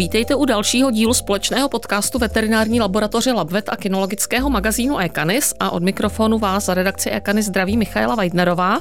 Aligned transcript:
Vítejte 0.00 0.34
u 0.34 0.44
dalšího 0.44 0.90
dílu 0.90 1.14
společného 1.14 1.68
podcastu 1.68 2.18
veterinární 2.18 2.80
laboratoře 2.80 3.32
Labvet 3.32 3.68
a 3.68 3.76
kinologického 3.76 4.50
magazínu 4.50 4.98
Ekanis 4.98 5.54
a 5.60 5.70
od 5.70 5.82
mikrofonu 5.82 6.38
vás 6.38 6.64
za 6.64 6.74
redakci 6.74 7.10
Ekanis 7.10 7.46
zdraví 7.46 7.76
Michaela 7.76 8.14
Weidnerová. 8.14 8.78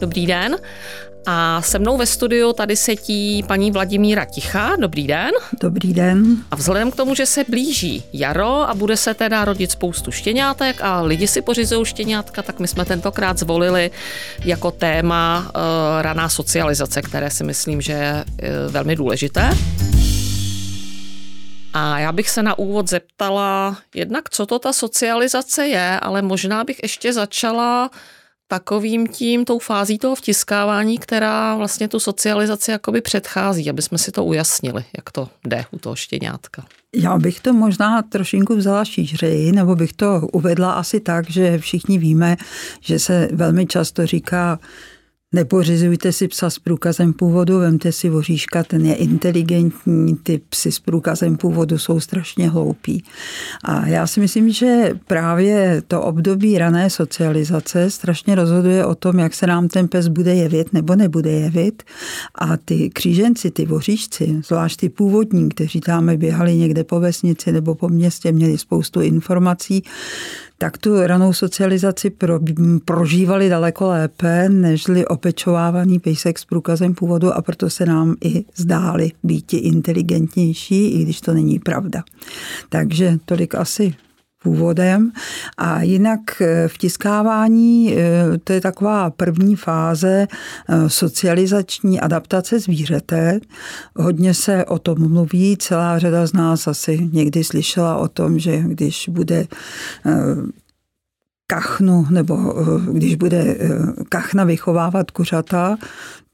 Dobrý 0.00 0.26
den. 0.26 0.56
A 1.26 1.62
se 1.62 1.78
mnou 1.78 1.96
ve 1.96 2.06
studiu 2.06 2.52
tady 2.52 2.76
setí 2.76 3.42
paní 3.42 3.70
Vladimíra 3.70 4.24
Tichá. 4.24 4.76
Dobrý 4.76 5.06
den. 5.06 5.30
Dobrý 5.60 5.94
den. 5.94 6.36
A 6.50 6.56
vzhledem 6.56 6.90
k 6.90 6.96
tomu, 6.96 7.14
že 7.14 7.26
se 7.26 7.44
blíží 7.48 8.02
jaro 8.12 8.68
a 8.68 8.74
bude 8.74 8.96
se 8.96 9.14
teda 9.14 9.44
rodit 9.44 9.70
spoustu 9.70 10.10
štěňátek 10.10 10.80
a 10.82 11.02
lidi 11.02 11.28
si 11.28 11.42
pořizují 11.42 11.84
štěňátka, 11.84 12.42
tak 12.42 12.60
my 12.60 12.68
jsme 12.68 12.84
tentokrát 12.84 13.38
zvolili 13.38 13.90
jako 14.44 14.70
téma 14.70 15.40
uh, 15.46 16.02
raná 16.02 16.28
socializace, 16.28 17.02
které 17.02 17.30
si 17.30 17.44
myslím, 17.44 17.80
že 17.80 17.92
je 17.92 18.24
uh, 18.24 18.72
velmi 18.72 18.96
důležité. 18.96 19.50
A 21.72 21.98
já 21.98 22.12
bych 22.12 22.30
se 22.30 22.42
na 22.42 22.58
úvod 22.58 22.88
zeptala 22.88 23.78
jednak, 23.94 24.30
co 24.30 24.46
to 24.46 24.58
ta 24.58 24.72
socializace 24.72 25.66
je, 25.66 26.00
ale 26.00 26.22
možná 26.22 26.64
bych 26.64 26.82
ještě 26.82 27.12
začala 27.12 27.90
takovým 28.48 29.06
tím, 29.06 29.44
tou 29.44 29.58
fází 29.58 29.98
toho 29.98 30.14
vtiskávání, 30.14 30.98
která 30.98 31.56
vlastně 31.56 31.88
tu 31.88 32.00
socializaci 32.00 32.70
jakoby 32.70 33.00
předchází, 33.00 33.70
aby 33.70 33.82
jsme 33.82 33.98
si 33.98 34.12
to 34.12 34.24
ujasnili, 34.24 34.84
jak 34.96 35.10
to 35.10 35.28
jde 35.46 35.64
u 35.70 35.78
toho 35.78 35.96
štěňátka. 35.96 36.64
Já 36.96 37.18
bych 37.18 37.40
to 37.40 37.52
možná 37.52 38.02
trošinku 38.02 38.56
vzala 38.56 38.84
šířeji, 38.84 39.52
nebo 39.52 39.76
bych 39.76 39.92
to 39.92 40.20
uvedla 40.32 40.72
asi 40.72 41.00
tak, 41.00 41.30
že 41.30 41.58
všichni 41.58 41.98
víme, 41.98 42.36
že 42.80 42.98
se 42.98 43.28
velmi 43.32 43.66
často 43.66 44.06
říká, 44.06 44.58
Nepořizujte 45.34 46.12
si 46.12 46.28
psa 46.28 46.50
s 46.50 46.58
průkazem 46.58 47.12
původu, 47.12 47.58
vemte 47.58 47.92
si 47.92 48.08
voříška, 48.08 48.62
ten 48.62 48.86
je 48.86 48.94
inteligentní, 48.94 50.16
ty 50.16 50.40
psy 50.48 50.72
s 50.72 50.78
průkazem 50.78 51.36
původu 51.36 51.78
jsou 51.78 52.00
strašně 52.00 52.50
hloupí. 52.50 53.04
A 53.64 53.86
já 53.86 54.06
si 54.06 54.20
myslím, 54.20 54.52
že 54.52 54.90
právě 55.06 55.82
to 55.88 56.02
období 56.02 56.58
rané 56.58 56.90
socializace 56.90 57.90
strašně 57.90 58.34
rozhoduje 58.34 58.86
o 58.86 58.94
tom, 58.94 59.18
jak 59.18 59.34
se 59.34 59.46
nám 59.46 59.68
ten 59.68 59.88
pes 59.88 60.08
bude 60.08 60.34
jevit 60.34 60.72
nebo 60.72 60.96
nebude 60.96 61.30
jevit. 61.30 61.82
A 62.34 62.56
ty 62.56 62.90
kříženci, 62.90 63.50
ty 63.50 63.66
voříšci, 63.66 64.40
zvlášť 64.46 64.80
ty 64.80 64.88
původní, 64.88 65.48
kteří 65.48 65.80
tam 65.80 66.16
běhali 66.16 66.56
někde 66.56 66.84
po 66.84 67.00
vesnici 67.00 67.52
nebo 67.52 67.74
po 67.74 67.88
městě, 67.88 68.32
měli 68.32 68.58
spoustu 68.58 69.00
informací, 69.00 69.82
tak 70.58 70.78
tu 70.78 71.06
ranou 71.06 71.32
socializaci 71.32 72.10
pro, 72.10 72.40
prožívali 72.84 73.48
daleko 73.48 73.88
lépe, 73.88 74.48
nežli 74.48 75.06
opečovávaný 75.06 75.98
pejsek 75.98 76.38
s 76.38 76.44
průkazem 76.44 76.94
původu 76.94 77.32
a 77.32 77.42
proto 77.42 77.70
se 77.70 77.86
nám 77.86 78.14
i 78.24 78.44
zdáli 78.56 79.12
být 79.22 79.54
inteligentnější, 79.54 80.86
i 80.88 81.02
když 81.02 81.20
to 81.20 81.34
není 81.34 81.58
pravda. 81.58 82.02
Takže 82.68 83.18
tolik 83.24 83.54
asi 83.54 83.94
původem. 84.42 85.12
A 85.58 85.82
jinak 85.82 86.20
eh, 86.40 86.68
vtiskávání, 86.68 87.94
eh, 87.96 88.38
to 88.44 88.52
je 88.52 88.60
taková 88.60 89.10
první 89.10 89.56
fáze 89.56 90.26
eh, 90.68 90.90
socializační 90.90 92.00
adaptace 92.00 92.60
zvířete. 92.60 93.40
Hodně 93.96 94.34
se 94.34 94.64
o 94.64 94.78
tom 94.78 95.12
mluví, 95.12 95.56
celá 95.56 95.98
řada 95.98 96.26
z 96.26 96.32
nás 96.32 96.68
asi 96.68 97.08
někdy 97.12 97.44
slyšela 97.44 97.96
o 97.96 98.08
tom, 98.08 98.38
že 98.38 98.58
když 98.58 99.08
bude 99.08 99.46
kachnu, 101.46 102.06
nebo 102.10 102.54
když 102.92 103.14
bude 103.14 103.56
kachna 104.08 104.44
vychovávat 104.44 105.10
kuřata, 105.10 105.76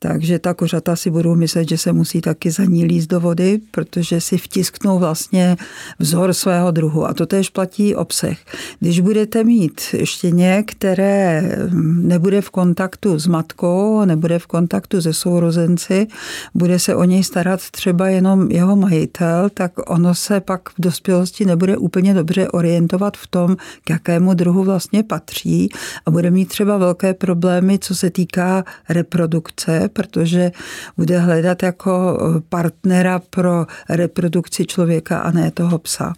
takže 0.08 0.38
ta 0.38 0.54
kořata 0.54 0.96
si 0.96 1.10
budou 1.10 1.34
myslet, 1.34 1.68
že 1.68 1.78
se 1.78 1.92
musí 1.92 2.20
taky 2.20 2.50
za 2.50 2.64
ní 2.64 2.84
líst 2.84 3.10
do 3.10 3.20
vody, 3.20 3.60
protože 3.70 4.20
si 4.20 4.38
vtisknou 4.38 4.98
vlastně 4.98 5.56
vzor 5.98 6.32
svého 6.32 6.70
druhu. 6.70 7.06
A 7.06 7.14
to 7.14 7.26
též 7.26 7.50
platí 7.50 7.94
obsah. 7.94 8.36
Když 8.80 9.00
budete 9.00 9.44
mít 9.44 9.80
štěně, 10.04 10.64
které 10.66 11.42
nebude 11.82 12.40
v 12.40 12.50
kontaktu 12.50 13.18
s 13.18 13.26
matkou, 13.26 14.04
nebude 14.04 14.38
v 14.38 14.46
kontaktu 14.46 15.02
se 15.02 15.12
sourozenci, 15.12 16.06
bude 16.54 16.78
se 16.78 16.94
o 16.94 17.04
něj 17.04 17.24
starat 17.24 17.60
třeba 17.70 18.08
jenom 18.08 18.50
jeho 18.50 18.76
majitel, 18.76 19.50
tak 19.54 19.72
ono 19.90 20.14
se 20.14 20.40
pak 20.40 20.68
v 20.68 20.74
dospělosti 20.78 21.44
nebude 21.44 21.76
úplně 21.76 22.14
dobře 22.14 22.48
orientovat 22.48 23.16
v 23.16 23.26
tom, 23.26 23.56
k 23.84 23.90
jakému 23.90 24.34
druhu 24.34 24.64
vlastně 24.64 25.02
patří 25.02 25.68
a 26.06 26.10
bude 26.10 26.30
mít 26.30 26.48
třeba 26.48 26.78
velké 26.78 27.14
problémy, 27.14 27.78
co 27.78 27.94
se 27.94 28.10
týká 28.10 28.64
reprodukce, 28.88 29.88
protože 29.94 30.52
bude 30.96 31.18
hledat 31.18 31.62
jako 31.62 32.18
eh, 32.20 32.40
partnera 32.48 33.18
pro 33.30 33.66
reprodukci 33.88 34.66
člověka 34.66 35.18
a 35.18 35.30
ne 35.30 35.50
toho 35.50 35.78
psa. 35.78 36.12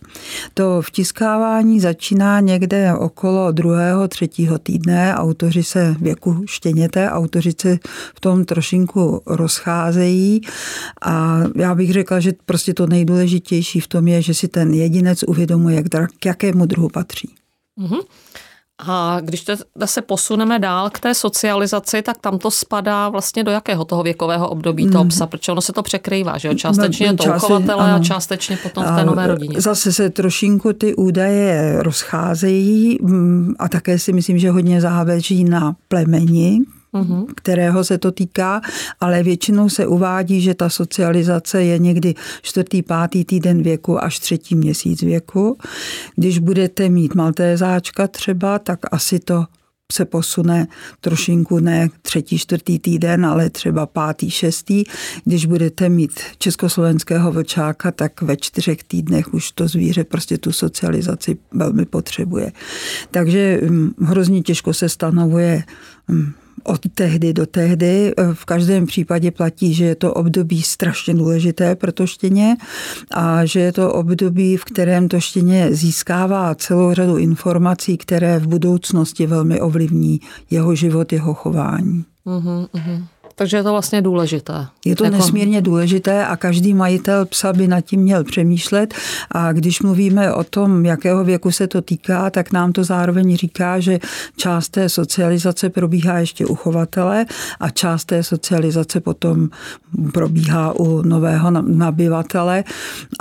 To 0.55 0.83
vtiskávání 0.83 1.81
začíná 1.81 2.41
někde 2.41 2.95
okolo 2.95 3.53
druhého, 3.53 4.09
třetího 4.09 4.59
týdne. 4.59 5.15
Autoři 5.15 5.63
se 5.63 5.97
věku 6.01 6.43
štěněte, 6.47 7.11
autoři 7.11 7.53
se 7.61 7.79
v 8.17 8.21
tom 8.21 8.45
trošinku 8.45 9.23
rozcházejí 9.27 10.41
a 11.03 11.41
já 11.57 11.75
bych 11.75 11.93
řekla, 11.93 12.21
že 12.21 12.33
prostě 12.47 12.75
to 12.75 12.87
nejdůležitější 12.87 13.81
v 13.81 13.89
tom 13.89 14.09
je, 14.09 14.23
že 14.23 14.35
si 14.35 14.49
ten 14.49 14.75
jedinec 14.75 15.23
uvědomuje, 15.23 15.83
k 16.21 16.27
jakému 16.27 16.67
druhu 16.67 16.89
patří. 16.89 17.35
Mm-hmm. 17.81 18.01
A 18.79 19.21
když 19.21 19.45
se 19.85 20.03
posuneme 20.03 20.59
dál 20.59 20.91
k 20.91 21.01
té 21.01 21.15
socializaci, 21.15 22.03
tak 22.03 22.19
tam 22.19 22.39
to 22.39 22.51
spadá 22.51 23.09
vlastně 23.09 23.45
do 23.45 23.51
jakého 23.51 23.85
toho 23.85 24.03
věkového 24.03 24.49
období 24.49 24.91
toho 24.91 25.01
hmm. 25.01 25.09
psa, 25.09 25.27
protože 25.27 25.53
ono 25.53 25.61
se 25.61 25.73
to 25.73 25.83
překrývá, 25.83 26.39
že 26.39 26.49
jo? 26.49 26.55
Částečně 26.55 27.15
to 27.15 27.25
uchovatele 27.37 27.93
a 27.93 27.99
částečně 27.99 28.57
potom 28.57 28.85
v 28.85 28.97
té 28.97 29.05
nové 29.05 29.27
rodině. 29.27 29.61
Zase 29.61 29.93
se 29.93 30.11
trošinku 30.11 30.73
ty 30.73 30.95
údaje 30.95 31.83
rozcházejí 31.83 32.99
mm, 33.03 33.55
a 33.59 33.69
také 33.69 33.99
si 33.99 34.13
myslím, 34.13 34.39
že 34.39 34.51
hodně 34.51 34.81
záleží 34.81 35.45
na 35.45 35.77
plemeni, 35.89 36.61
Mhm. 36.97 37.27
kterého 37.35 37.85
se 37.85 37.99
to 37.99 38.13
týká, 38.13 38.61
ale 39.01 39.23
většinou 39.23 39.69
se 39.69 39.87
uvádí, 39.87 40.41
že 40.41 40.55
ta 40.55 40.69
socializace 40.69 41.65
je 41.65 41.79
někdy 41.79 42.15
čtvrtý, 42.43 42.83
pátý 42.83 43.25
týden 43.25 43.63
věku 43.63 44.05
až 44.05 44.19
třetí 44.19 44.55
měsíc 44.55 45.03
věku. 45.03 45.59
Když 46.17 46.39
budete 46.39 46.89
mít 46.89 47.15
maltézáčka 47.15 48.09
třeba, 48.09 48.59
tak 48.59 48.79
asi 48.91 49.19
to 49.19 49.45
se 49.93 50.05
posune 50.05 50.67
trošinku 51.01 51.59
ne 51.59 51.89
třetí, 52.03 52.39
čtvrtý 52.39 52.79
týden, 52.79 53.27
ale 53.27 53.51
třeba 53.51 53.87
pátý, 53.87 54.31
šestý. 54.31 54.85
Když 55.25 55.47
budete 55.47 55.89
mít 55.89 56.21
československého 56.39 57.33
vlčáka, 57.33 57.91
tak 57.91 58.23
ve 58.23 58.37
čtyřech 58.37 58.85
týdnech 58.85 59.35
už 59.35 59.51
to 59.51 59.69
zvíře 59.69 60.05
prostě 60.05 60.39
tu 60.39 60.53
socializaci 60.53 61.39
velmi 61.53 61.85
potřebuje. 61.85 62.53
Takže 63.11 63.61
hm, 63.63 63.91
hrozně 64.01 64.43
těžko 64.43 64.75
se 64.75 64.89
stanovuje 64.89 65.65
hm, 66.09 66.33
od 66.67 66.81
tehdy 66.95 67.33
do 67.33 67.47
tehdy. 67.47 68.13
V 68.33 68.45
každém 68.45 68.87
případě 68.87 69.31
platí, 69.31 69.75
že 69.75 69.85
je 69.85 69.95
to 69.95 70.15
období 70.15 70.63
strašně 70.63 71.15
důležité 71.15 71.75
pro 71.75 71.93
to 71.93 72.07
štěně 72.07 72.57
a 73.11 73.45
že 73.45 73.61
je 73.61 73.73
to 73.73 73.93
období, 73.93 74.57
v 74.57 74.65
kterém 74.65 75.09
to 75.09 75.21
štěně 75.21 75.69
získává 75.71 76.55
celou 76.55 76.95
řadu 76.95 77.17
informací, 77.17 77.97
které 77.97 78.39
v 78.39 78.47
budoucnosti 78.47 79.27
velmi 79.27 79.61
ovlivní 79.61 80.21
jeho 80.51 80.75
život, 80.75 81.13
jeho 81.13 81.35
chování. 81.35 82.05
Uh-huh. 82.27 82.69
Takže 83.39 83.57
je 83.57 83.63
to 83.63 83.71
vlastně 83.71 84.03
důležité. 84.03 84.67
Je 84.85 84.97
to 84.97 85.05
jako... 85.05 85.17
nesmírně 85.17 85.63
důležité 85.63 86.27
a 86.27 86.37
každý 86.37 86.75
majitel 86.75 87.27
psa 87.27 87.53
by 87.53 87.69
nad 87.69 87.81
tím 87.81 88.01
měl 88.01 88.25
přemýšlet. 88.25 88.95
A 89.31 89.53
když 89.53 89.83
mluvíme 89.83 90.33
o 90.33 90.45
tom, 90.45 90.85
jakého 90.85 91.25
věku 91.25 91.51
se 91.51 91.67
to 91.67 91.83
týká, 91.83 92.31
tak 92.31 92.53
nám 92.53 92.73
to 92.73 92.85
zároveň 92.85 93.37
říká, 93.37 93.81
že 93.81 93.99
část 94.37 94.69
té 94.69 94.89
socializace 94.89 95.71
probíhá 95.71 96.19
ještě 96.19 96.47
u 96.47 96.55
chovatele 96.55 97.27
a 97.61 97.71
část 97.71 98.05
té 98.05 98.23
socializace 98.23 99.01
potom 99.01 99.49
probíhá 100.13 100.73
u 100.73 101.03
nového 101.03 101.51
nabyvatele. 101.51 102.65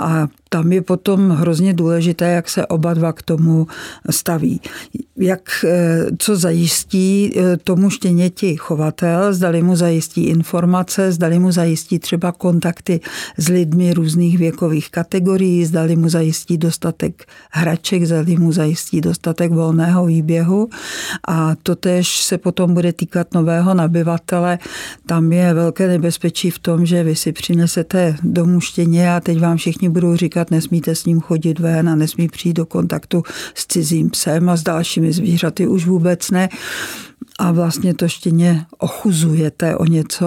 A 0.00 0.28
tam 0.56 0.72
je 0.72 0.82
potom 0.82 1.30
hrozně 1.30 1.74
důležité, 1.74 2.24
jak 2.24 2.48
se 2.48 2.66
oba 2.66 2.94
dva 2.94 3.12
k 3.12 3.22
tomu 3.22 3.66
staví. 4.10 4.60
Jak, 5.16 5.64
eh, 5.64 6.06
co 6.18 6.36
zajistí 6.36 7.32
eh, 7.36 7.56
tomu 7.56 7.90
štěněti 7.90 8.56
chovatel, 8.56 9.34
zdali 9.34 9.62
mu 9.62 9.76
zajistí 9.76 10.24
informace, 10.24 11.12
zdali 11.12 11.38
mu 11.38 11.52
zajistí 11.52 11.98
třeba 11.98 12.32
kontakty 12.32 13.00
s 13.38 13.48
lidmi 13.48 13.92
různých 13.92 14.38
věkových 14.38 14.90
kategorií, 14.90 15.64
zdali 15.64 15.96
mu 15.96 16.08
zajistí 16.08 16.58
dostatek 16.58 17.24
hraček, 17.50 18.04
zdali 18.04 18.36
mu 18.36 18.52
zajistí 18.52 19.00
dostatek 19.00 19.52
volného 19.52 20.06
výběhu. 20.06 20.68
A 21.28 21.54
to 21.62 21.76
tež 21.76 22.20
se 22.20 22.38
potom 22.38 22.74
bude 22.74 22.92
týkat 22.92 23.34
nového 23.34 23.74
nabyvatele. 23.74 24.58
Tam 25.06 25.32
je 25.32 25.54
velké 25.54 25.88
nebezpečí 25.88 26.50
v 26.50 26.58
tom, 26.58 26.86
že 26.86 27.04
vy 27.04 27.16
si 27.16 27.32
přinesete 27.32 28.16
domů 28.22 28.60
štěně 28.60 29.12
a 29.12 29.20
teď 29.20 29.40
vám 29.40 29.56
všichni 29.56 29.88
budou 29.88 30.16
říkat, 30.16 30.45
například 30.46 30.50
nesmíte 30.50 30.94
s 30.94 31.04
ním 31.04 31.20
chodit 31.20 31.58
ven 31.58 31.88
a 31.88 31.94
nesmí 31.94 32.28
přijít 32.28 32.56
do 32.56 32.66
kontaktu 32.66 33.22
s 33.54 33.66
cizím 33.66 34.10
psem 34.10 34.48
a 34.48 34.56
s 34.56 34.62
dalšími 34.62 35.12
zvířaty 35.12 35.66
už 35.66 35.86
vůbec 35.86 36.30
ne. 36.30 36.48
A 37.38 37.52
vlastně 37.52 37.94
to 37.94 38.08
štěně 38.08 38.66
ochuzujete 38.78 39.76
o 39.76 39.84
něco, 39.84 40.26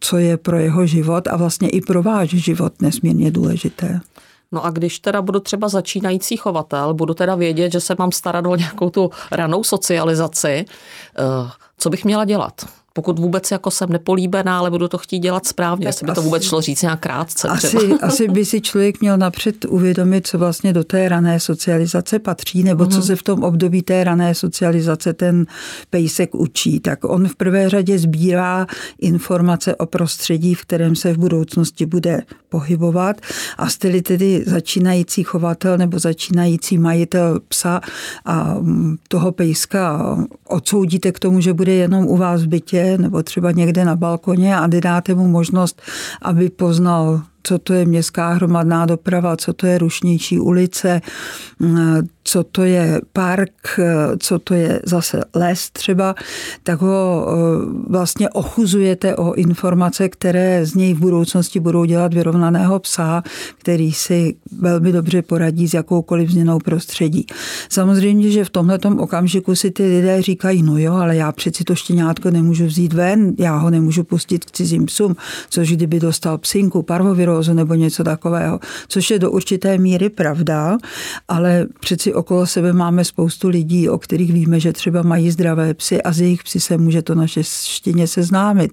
co 0.00 0.16
je 0.16 0.36
pro 0.36 0.58
jeho 0.58 0.86
život 0.86 1.28
a 1.28 1.36
vlastně 1.36 1.68
i 1.68 1.80
pro 1.80 2.02
váš 2.02 2.30
život 2.30 2.82
nesmírně 2.82 3.30
důležité. 3.30 4.00
No 4.52 4.64
a 4.64 4.70
když 4.70 4.98
teda 4.98 5.22
budu 5.22 5.40
třeba 5.40 5.68
začínající 5.68 6.36
chovatel, 6.36 6.94
budu 6.94 7.14
teda 7.14 7.34
vědět, 7.34 7.72
že 7.72 7.80
se 7.80 7.94
mám 7.98 8.12
starat 8.12 8.46
o 8.46 8.56
nějakou 8.56 8.90
tu 8.90 9.10
ranou 9.30 9.64
socializaci, 9.64 10.64
eh, 10.64 11.50
co 11.78 11.90
bych 11.90 12.04
měla 12.04 12.24
dělat? 12.24 12.79
Pokud 12.92 13.18
vůbec 13.18 13.50
jako 13.50 13.70
jsem 13.70 13.88
nepolíbená, 13.90 14.58
ale 14.58 14.70
budu 14.70 14.88
to 14.88 14.98
chtít 14.98 15.18
dělat 15.18 15.46
správně, 15.46 15.84
tak 15.84 15.88
jestli 15.88 16.06
by 16.06 16.12
to 16.12 16.22
vůbec 16.22 16.42
šlo 16.42 16.60
říct 16.60 16.82
nějak 16.82 17.00
krátce. 17.00 17.48
Asi, 17.48 17.76
asi 18.02 18.28
by 18.28 18.44
si 18.44 18.60
člověk 18.60 19.00
měl 19.00 19.18
napřed 19.18 19.64
uvědomit, 19.64 20.26
co 20.26 20.38
vlastně 20.38 20.72
do 20.72 20.84
té 20.84 21.08
rané 21.08 21.40
socializace 21.40 22.18
patří, 22.18 22.62
nebo 22.62 22.86
co 22.86 22.96
mhm. 22.96 23.06
se 23.06 23.16
v 23.16 23.22
tom 23.22 23.44
období 23.44 23.82
té 23.82 24.04
rané 24.04 24.34
socializace 24.34 25.12
ten 25.12 25.46
pejsek 25.90 26.34
učí. 26.34 26.80
Tak 26.80 27.04
on 27.04 27.28
v 27.28 27.36
prvé 27.36 27.70
řadě 27.70 27.98
sbírá 27.98 28.66
informace 29.00 29.76
o 29.76 29.86
prostředí, 29.86 30.54
v 30.54 30.62
kterém 30.62 30.96
se 30.96 31.12
v 31.12 31.18
budoucnosti 31.18 31.86
bude 31.86 32.22
pohybovat 32.48 33.20
a 33.58 33.68
jste 33.68 34.02
tedy 34.02 34.44
začínající 34.46 35.22
chovatel 35.22 35.78
nebo 35.78 35.98
začínající 35.98 36.78
majitel 36.78 37.40
psa 37.48 37.80
a 38.26 38.56
toho 39.08 39.32
pejska 39.32 40.16
odsoudíte 40.48 41.12
k 41.12 41.18
tomu, 41.18 41.40
že 41.40 41.52
bude 41.52 41.72
jenom 41.72 42.06
u 42.06 42.16
vás 42.16 42.42
v 42.42 42.46
bytě, 42.46 42.79
nebo 42.98 43.22
třeba 43.22 43.50
někde 43.50 43.84
na 43.84 43.96
balkoně 43.96 44.56
a 44.56 44.66
dáte 44.80 45.14
mu 45.14 45.28
možnost, 45.28 45.82
aby 46.22 46.50
poznal 46.50 47.22
co 47.42 47.58
to 47.58 47.72
je 47.72 47.84
městská 47.84 48.32
hromadná 48.32 48.86
doprava, 48.86 49.36
co 49.36 49.52
to 49.52 49.66
je 49.66 49.78
rušnější 49.78 50.38
ulice, 50.38 51.00
co 52.24 52.44
to 52.44 52.64
je 52.64 53.00
park, 53.12 53.80
co 54.18 54.38
to 54.38 54.54
je 54.54 54.82
zase 54.84 55.20
les 55.34 55.70
třeba, 55.70 56.14
tak 56.62 56.80
ho 56.80 57.26
eh, 57.28 57.34
vlastně 57.88 58.28
ochuzujete 58.28 59.16
o 59.16 59.34
informace, 59.34 60.08
které 60.08 60.66
z 60.66 60.74
něj 60.74 60.94
v 60.94 60.98
budoucnosti 60.98 61.60
budou 61.60 61.84
dělat 61.84 62.14
vyrovnaného 62.14 62.78
psa, 62.78 63.22
který 63.58 63.92
si 63.92 64.34
velmi 64.58 64.92
dobře 64.92 65.22
poradí 65.22 65.68
s 65.68 65.74
jakoukoliv 65.74 66.30
změnou 66.30 66.58
prostředí. 66.58 67.26
Samozřejmě, 67.68 68.30
že 68.30 68.44
v 68.44 68.50
tomhle 68.50 68.78
okamžiku 68.98 69.54
si 69.54 69.70
ty 69.70 69.82
lidé 69.82 70.22
říkají, 70.22 70.62
no 70.62 70.78
jo, 70.78 70.94
ale 70.94 71.16
já 71.16 71.32
přeci 71.32 71.64
to 71.64 71.74
štěňátko 71.74 72.30
nemůžu 72.30 72.66
vzít 72.66 72.92
ven, 72.92 73.34
já 73.38 73.56
ho 73.56 73.70
nemůžu 73.70 74.04
pustit 74.04 74.44
k 74.44 74.50
cizím 74.50 74.86
psům, 74.86 75.16
což 75.50 75.72
kdyby 75.72 76.00
dostal 76.00 76.38
psinku, 76.38 76.82
parvovirózu 77.30 77.54
nebo 77.54 77.74
něco 77.74 78.04
takového, 78.04 78.60
což 78.88 79.10
je 79.10 79.18
do 79.18 79.30
určité 79.30 79.78
míry 79.78 80.08
pravda, 80.08 80.78
ale 81.28 81.66
přeci 81.80 82.14
okolo 82.14 82.46
sebe 82.46 82.72
máme 82.72 83.04
spoustu 83.04 83.48
lidí, 83.48 83.88
o 83.88 83.98
kterých 83.98 84.32
víme, 84.32 84.60
že 84.60 84.72
třeba 84.72 85.02
mají 85.02 85.30
zdravé 85.30 85.74
psy 85.74 86.02
a 86.02 86.12
z 86.12 86.20
jejich 86.20 86.42
psy 86.42 86.60
se 86.60 86.78
může 86.78 87.02
to 87.02 87.14
naše 87.14 87.42
štěně 87.44 88.06
seznámit. 88.06 88.72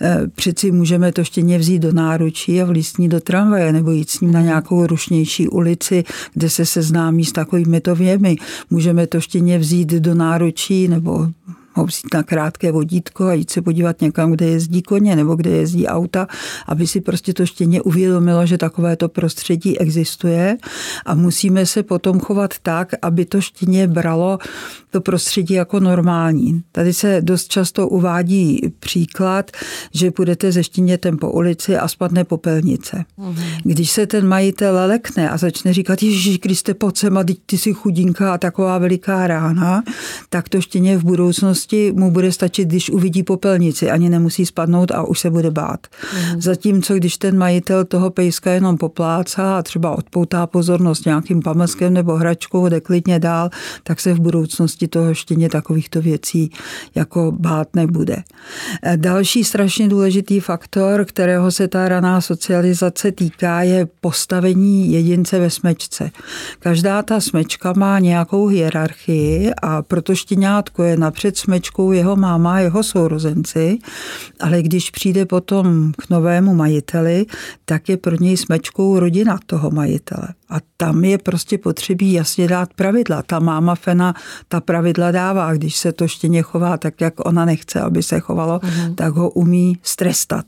Eh, 0.00 0.20
přeci 0.34 0.72
můžeme 0.72 1.12
to 1.12 1.24
štěně 1.24 1.58
vzít 1.58 1.78
do 1.78 1.92
náručí 1.92 2.62
a 2.62 2.64
vlístní 2.64 3.08
do 3.08 3.20
tramvaje 3.20 3.72
nebo 3.72 3.90
jít 3.90 4.10
s 4.10 4.20
ním 4.20 4.32
na 4.32 4.40
nějakou 4.40 4.86
rušnější 4.86 5.48
ulici, 5.48 6.04
kde 6.34 6.50
se 6.50 6.66
seznámí 6.66 7.24
s 7.24 7.32
takovými 7.32 7.80
to 7.80 7.94
věmi. 7.94 8.36
Můžeme 8.70 9.06
to 9.06 9.20
štěně 9.20 9.58
vzít 9.58 9.88
do 9.88 10.14
náručí 10.14 10.88
nebo 10.88 11.28
ho 11.74 11.84
vzít 11.84 12.14
na 12.14 12.22
krátké 12.22 12.72
vodítko 12.72 13.24
a 13.26 13.32
jít 13.34 13.50
se 13.50 13.62
podívat 13.62 14.00
někam, 14.00 14.32
kde 14.32 14.46
jezdí 14.46 14.82
koně 14.82 15.16
nebo 15.16 15.36
kde 15.36 15.50
jezdí 15.50 15.86
auta, 15.86 16.26
aby 16.66 16.86
si 16.86 17.00
prostě 17.00 17.34
to 17.34 17.46
štěně 17.46 17.82
uvědomilo, 17.82 18.46
že 18.46 18.58
takovéto 18.58 19.08
prostředí 19.08 19.78
existuje 19.78 20.56
a 21.06 21.14
musíme 21.14 21.66
se 21.66 21.82
potom 21.82 22.20
chovat 22.20 22.54
tak, 22.62 22.94
aby 23.02 23.24
to 23.24 23.40
štěně 23.40 23.86
bralo 23.86 24.38
to 24.90 25.00
prostředí 25.00 25.54
jako 25.54 25.80
normální. 25.80 26.62
Tady 26.72 26.92
se 26.92 27.20
dost 27.20 27.48
často 27.48 27.88
uvádí 27.88 28.60
příklad, 28.78 29.50
že 29.94 30.10
půjdete 30.10 30.52
ze 30.52 30.64
štěnětem 30.64 31.18
po 31.18 31.30
ulici 31.30 31.76
a 31.76 31.88
spadne 31.88 32.24
popelnice. 32.24 33.04
Mhm. 33.16 33.44
Když 33.64 33.90
se 33.90 34.06
ten 34.06 34.28
majitel 34.28 34.74
lekne 34.86 35.30
a 35.30 35.36
začne 35.36 35.72
říkat, 35.72 36.02
Ježíš 36.02 36.38
Kriste, 36.38 36.74
pojď 36.74 36.96
sem 36.96 37.18
a 37.18 37.24
ty 37.46 37.58
jsi 37.58 37.72
chudinka 37.72 38.34
a 38.34 38.38
taková 38.38 38.78
veliká 38.78 39.26
rána, 39.26 39.82
tak 40.30 40.48
to 40.48 40.60
štěně 40.60 40.98
v 40.98 41.04
budoucnosti 41.04 41.63
mu 41.92 42.10
bude 42.10 42.32
stačit, 42.32 42.68
když 42.68 42.90
uvidí 42.90 43.22
popelnici, 43.22 43.90
ani 43.90 44.08
nemusí 44.08 44.46
spadnout 44.46 44.90
a 44.90 45.02
už 45.02 45.20
se 45.20 45.30
bude 45.30 45.50
bát. 45.50 45.86
Mhm. 46.14 46.40
Zatímco, 46.40 46.94
když 46.94 47.18
ten 47.18 47.38
majitel 47.38 47.84
toho 47.84 48.10
pejska 48.10 48.50
jenom 48.50 48.78
poplácá 48.78 49.58
a 49.58 49.62
třeba 49.62 49.90
odpoutá 49.90 50.46
pozornost 50.46 51.06
nějakým 51.06 51.42
pamlskem 51.42 51.94
nebo 51.94 52.16
hračkou, 52.16 52.68
jde 52.68 52.80
klidně 52.80 53.18
dál, 53.18 53.50
tak 53.82 54.00
se 54.00 54.14
v 54.14 54.20
budoucnosti 54.20 54.88
toho 54.88 55.14
štěně 55.14 55.48
takovýchto 55.48 56.00
věcí 56.00 56.50
jako 56.94 57.32
bát 57.32 57.68
nebude. 57.76 58.16
E, 58.82 58.96
další 58.96 59.44
strašně 59.44 59.88
důležitý 59.88 60.40
faktor, 60.40 61.04
kterého 61.04 61.50
se 61.50 61.68
ta 61.68 61.88
raná 61.88 62.20
socializace 62.20 63.12
týká, 63.12 63.62
je 63.62 63.86
postavení 64.00 64.92
jedince 64.92 65.38
ve 65.38 65.50
smečce. 65.50 66.10
Každá 66.58 67.02
ta 67.02 67.20
smečka 67.20 67.72
má 67.76 67.98
nějakou 67.98 68.46
hierarchii 68.46 69.50
a 69.62 69.82
proto 69.82 70.14
štěňátko 70.14 70.82
je 70.82 70.96
napřed 70.96 71.36
smečkou 71.54 71.92
jeho 71.92 72.16
máma 72.16 72.54
a 72.54 72.58
jeho 72.58 72.82
sourozenci, 72.82 73.78
ale 74.40 74.62
když 74.62 74.90
přijde 74.90 75.26
potom 75.26 75.92
k 75.98 76.10
novému 76.10 76.54
majiteli, 76.54 77.26
tak 77.64 77.88
je 77.88 77.96
pro 77.96 78.16
něj 78.16 78.36
smečkou 78.36 78.98
rodina 78.98 79.38
toho 79.46 79.70
majitele. 79.70 80.28
A 80.50 80.58
tam 80.76 81.04
je 81.04 81.18
prostě 81.18 81.58
potřebí 81.58 82.12
jasně 82.12 82.48
dát 82.48 82.74
pravidla. 82.74 83.22
Ta 83.22 83.38
máma 83.38 83.74
Fena 83.74 84.14
ta 84.48 84.60
pravidla 84.60 85.10
dává. 85.10 85.54
Když 85.54 85.76
se 85.76 85.92
to 85.92 86.08
štěně 86.08 86.42
chová 86.42 86.76
tak, 86.76 87.00
jak 87.00 87.26
ona 87.26 87.44
nechce, 87.44 87.80
aby 87.80 88.02
se 88.02 88.20
chovalo, 88.20 88.60
mm. 88.62 88.94
tak 88.94 89.14
ho 89.14 89.30
umí 89.30 89.78
strestat. 89.82 90.46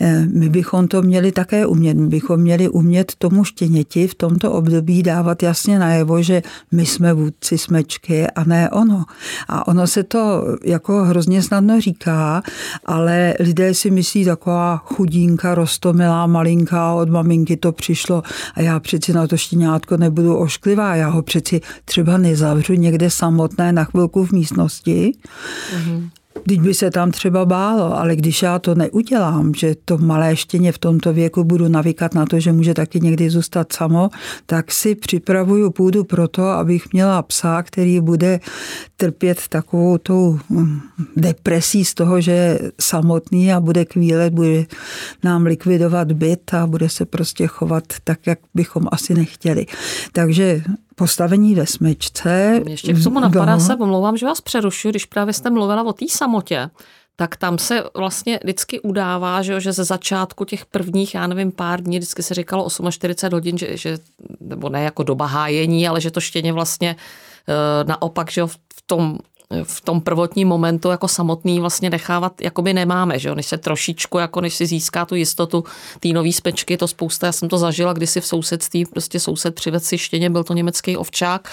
Eh, 0.00 0.26
my 0.32 0.48
bychom 0.48 0.88
to 0.88 1.02
měli 1.02 1.32
také 1.32 1.66
umět. 1.66 1.96
My 1.96 2.08
bychom 2.08 2.40
měli 2.40 2.68
umět 2.68 3.12
tomu 3.18 3.44
štěněti 3.44 4.06
v 4.06 4.14
tomto 4.14 4.52
období 4.52 5.02
dávat 5.02 5.42
jasně 5.42 5.78
najevo, 5.78 6.22
že 6.22 6.42
my 6.72 6.86
jsme 6.86 7.12
vůdci 7.12 7.58
smečky 7.58 8.26
a 8.26 8.44
ne 8.44 8.70
ono. 8.70 9.04
A 9.48 9.68
ono 9.68 9.86
se 9.86 10.02
to 10.02 10.29
jako 10.64 11.04
hrozně 11.04 11.42
snadno 11.42 11.80
říká, 11.80 12.42
ale 12.86 13.34
lidé 13.40 13.74
si 13.74 13.90
myslí 13.90 14.24
taková 14.24 14.76
chudínka, 14.76 15.54
rostomilá, 15.54 16.26
malinká, 16.26 16.92
od 16.92 17.08
maminky 17.08 17.56
to 17.56 17.72
přišlo 17.72 18.22
a 18.54 18.60
já 18.60 18.80
přeci 18.80 19.12
na 19.12 19.26
to 19.26 19.36
štěňátko 19.36 19.96
nebudu 19.96 20.36
ošklivá, 20.36 20.96
já 20.96 21.08
ho 21.08 21.22
přeci 21.22 21.60
třeba 21.84 22.18
nezavřu 22.18 22.74
někde 22.74 23.10
samotné 23.10 23.72
na 23.72 23.84
chvilku 23.84 24.26
v 24.26 24.32
místnosti. 24.32 25.12
Mm-hmm. 25.76 26.19
Teď 26.48 26.60
by 26.60 26.74
se 26.74 26.90
tam 26.90 27.10
třeba 27.10 27.44
bálo, 27.44 27.98
ale 27.98 28.16
když 28.16 28.42
já 28.42 28.58
to 28.58 28.74
neudělám, 28.74 29.54
že 29.54 29.74
to 29.84 29.98
malé 29.98 30.36
štěně 30.36 30.72
v 30.72 30.78
tomto 30.78 31.12
věku 31.12 31.44
budu 31.44 31.68
navíkat 31.68 32.14
na 32.14 32.26
to, 32.26 32.40
že 32.40 32.52
může 32.52 32.74
taky 32.74 33.00
někdy 33.00 33.30
zůstat 33.30 33.72
samo, 33.72 34.08
tak 34.46 34.72
si 34.72 34.94
připravuju 34.94 35.70
půdu 35.70 36.04
pro 36.04 36.28
to, 36.28 36.46
abych 36.48 36.92
měla 36.92 37.22
psa, 37.22 37.62
který 37.62 38.00
bude 38.00 38.40
trpět 38.96 39.38
takovou 39.48 39.98
tou 39.98 40.38
hm, 40.50 40.80
depresí 41.16 41.84
z 41.84 41.94
toho, 41.94 42.20
že 42.20 42.32
je 42.32 42.72
samotný 42.80 43.52
a 43.52 43.60
bude 43.60 43.84
kvílet, 43.84 44.32
bude 44.32 44.66
nám 45.24 45.46
likvidovat 45.46 46.12
byt 46.12 46.54
a 46.54 46.66
bude 46.66 46.88
se 46.88 47.04
prostě 47.04 47.46
chovat 47.46 47.84
tak, 48.04 48.26
jak 48.26 48.38
bychom 48.54 48.86
asi 48.92 49.14
nechtěli. 49.14 49.66
Takže 50.12 50.62
postavení 51.00 51.54
ve 51.54 51.66
smečce. 51.66 52.60
Ještě 52.66 52.92
k 52.92 53.04
tomu 53.04 53.20
napadá 53.20 53.58
se, 53.58 53.76
omlouvám, 53.76 54.16
že 54.16 54.26
vás 54.26 54.40
přerušu, 54.40 54.90
když 54.90 55.04
právě 55.04 55.32
jste 55.34 55.50
mluvila 55.50 55.82
o 55.82 55.92
té 55.92 56.04
samotě, 56.08 56.70
tak 57.16 57.36
tam 57.36 57.58
se 57.58 57.84
vlastně 57.96 58.40
vždycky 58.42 58.80
udává, 58.80 59.42
že, 59.42 59.60
že 59.60 59.72
ze 59.72 59.84
začátku 59.84 60.44
těch 60.44 60.66
prvních, 60.66 61.14
já 61.14 61.26
nevím, 61.26 61.52
pár 61.52 61.80
dní, 61.80 61.98
vždycky 61.98 62.22
se 62.22 62.34
říkalo 62.34 62.68
48 62.90 63.36
hodin, 63.36 63.58
že, 63.58 63.76
že 63.76 63.98
nebo 64.40 64.68
ne 64.68 64.82
jako 64.82 65.02
doba 65.02 65.26
hájení, 65.26 65.88
ale 65.88 66.00
že 66.00 66.10
to 66.10 66.20
štěně 66.20 66.52
vlastně 66.52 66.96
e, 67.48 67.84
naopak, 67.84 68.30
že 68.30 68.42
v 68.46 68.82
tom 68.86 69.18
v 69.62 69.80
tom 69.80 70.00
prvotním 70.00 70.48
momentu 70.48 70.90
jako 70.90 71.08
samotný 71.08 71.60
vlastně 71.60 71.90
nechávat, 71.90 72.40
jakoby 72.40 72.74
nemáme, 72.74 73.18
že 73.18 73.28
jo, 73.28 73.34
než 73.34 73.46
se 73.46 73.58
trošičku, 73.58 74.18
jako 74.18 74.40
než 74.40 74.54
si 74.54 74.66
získá 74.66 75.04
tu 75.04 75.14
jistotu 75.14 75.64
té 76.00 76.08
nový 76.08 76.32
spečky, 76.32 76.76
to 76.76 76.88
spousta, 76.88 77.26
já 77.26 77.32
jsem 77.32 77.48
to 77.48 77.58
zažila 77.58 77.92
kdysi 77.92 78.20
v 78.20 78.26
sousedství, 78.26 78.84
prostě 78.84 79.20
soused 79.20 79.54
přived 79.54 79.84
si 79.84 79.98
štěně, 79.98 80.30
byl 80.30 80.44
to 80.44 80.54
německý 80.54 80.96
ovčák 80.96 81.48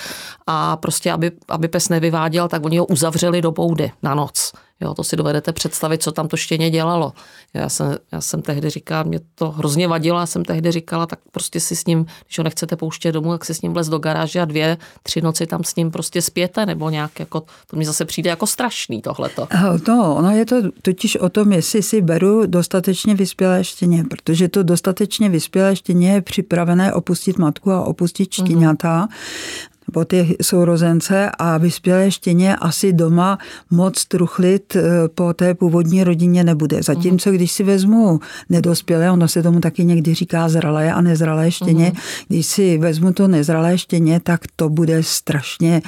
a 0.48 0.78
prostě, 0.78 1.12
aby, 1.12 1.32
aby 1.48 1.68
pes 1.68 1.90
nevyváděl, 1.90 2.48
tak 2.48 2.66
oni 2.66 2.78
ho 2.78 2.86
uzavřeli 2.86 3.42
do 3.42 3.52
boudy 3.52 3.92
na 4.04 4.16
noc 4.16 4.52
Jo, 4.82 4.94
to 4.94 5.04
si 5.04 5.16
dovedete 5.16 5.54
představit, 5.54 6.04
co 6.04 6.12
tam 6.12 6.28
to 6.28 6.38
štěně 6.38 6.70
dělalo. 6.70 7.14
Já 7.54 7.70
jsem, 7.70 7.98
já 8.12 8.22
jsem 8.22 8.42
tehdy 8.42 8.70
říkala, 8.70 9.04
mě 9.04 9.20
to 9.36 9.52
hrozně 9.52 9.88
vadilo, 9.88 10.20
já 10.20 10.26
jsem 10.26 10.46
tehdy 10.46 10.72
říkala, 10.72 11.06
tak 11.06 11.20
prostě 11.32 11.60
si 11.60 11.76
s 11.76 11.86
ním, 11.86 12.06
když 12.26 12.38
ho 12.38 12.44
nechcete 12.44 12.76
pouštět 12.76 13.12
domů, 13.12 13.32
tak 13.32 13.46
si 13.46 13.54
s 13.54 13.62
ním 13.62 13.74
vlez 13.74 13.90
do 13.90 14.00
garáže 14.00 14.42
a 14.42 14.46
dvě, 14.46 14.78
tři 15.04 15.22
noci 15.22 15.48
tam 15.48 15.64
s 15.64 15.76
ním 15.76 15.92
prostě 15.92 16.22
spěte, 16.22 16.66
nebo 16.66 16.90
nějak 16.90 17.20
jako, 17.20 17.44
to 17.68 17.78
mi 17.78 17.86
zase 17.86 18.06
přijde 18.06 18.30
jako 18.30 18.48
strašný 18.48 19.02
tohleto. 19.02 19.48
No, 19.88 20.16
ono 20.16 20.32
je 20.32 20.46
to 20.46 20.56
totiž 20.82 21.16
o 21.16 21.30
tom, 21.30 21.52
jestli 21.52 21.84
si 21.84 22.02
beru 22.02 22.46
dostatečně 22.46 23.16
vyspělé 23.16 23.64
štěně, 23.64 24.04
protože 24.04 24.48
to 24.48 24.64
dostatečně 24.64 25.30
vyspělé 25.30 25.76
štěně 25.76 26.14
je 26.14 26.22
připravené 26.22 26.94
opustit 26.94 27.38
matku 27.38 27.72
a 27.72 27.84
opustit 27.84 28.34
štěňata. 28.34 29.06
Mm-hmm 29.06 29.67
nebo 29.88 30.06
ty 30.06 30.38
sourozence 30.42 31.32
a 31.38 31.58
vyspělé 31.58 32.12
štěně 32.12 32.56
asi 32.56 32.94
doma 32.94 33.38
moc 33.70 34.06
truchlit 34.06 34.76
eh, 34.76 34.82
po 35.16 35.34
té 35.34 35.54
původní 35.54 36.04
rodině 36.04 36.44
nebude. 36.44 36.84
Zatímco 36.84 37.32
když 37.32 37.52
si 37.52 37.64
vezmu 37.64 38.20
nedospělé, 38.50 39.12
ono 39.12 39.28
se 39.28 39.44
tomu 39.44 39.60
taky 39.60 39.86
někdy 39.86 40.14
říká 40.14 40.50
zralé 40.50 40.94
a 40.94 41.02
nezralé 41.02 41.52
štěně, 41.52 41.92
uh-huh. 41.92 42.26
když 42.28 42.46
si 42.46 42.78
vezmu 42.78 43.14
to 43.14 43.28
nezralé 43.28 43.78
štěně, 43.78 44.20
tak 44.20 44.42
to 44.56 44.70
bude 44.70 45.04
strašně 45.04 45.82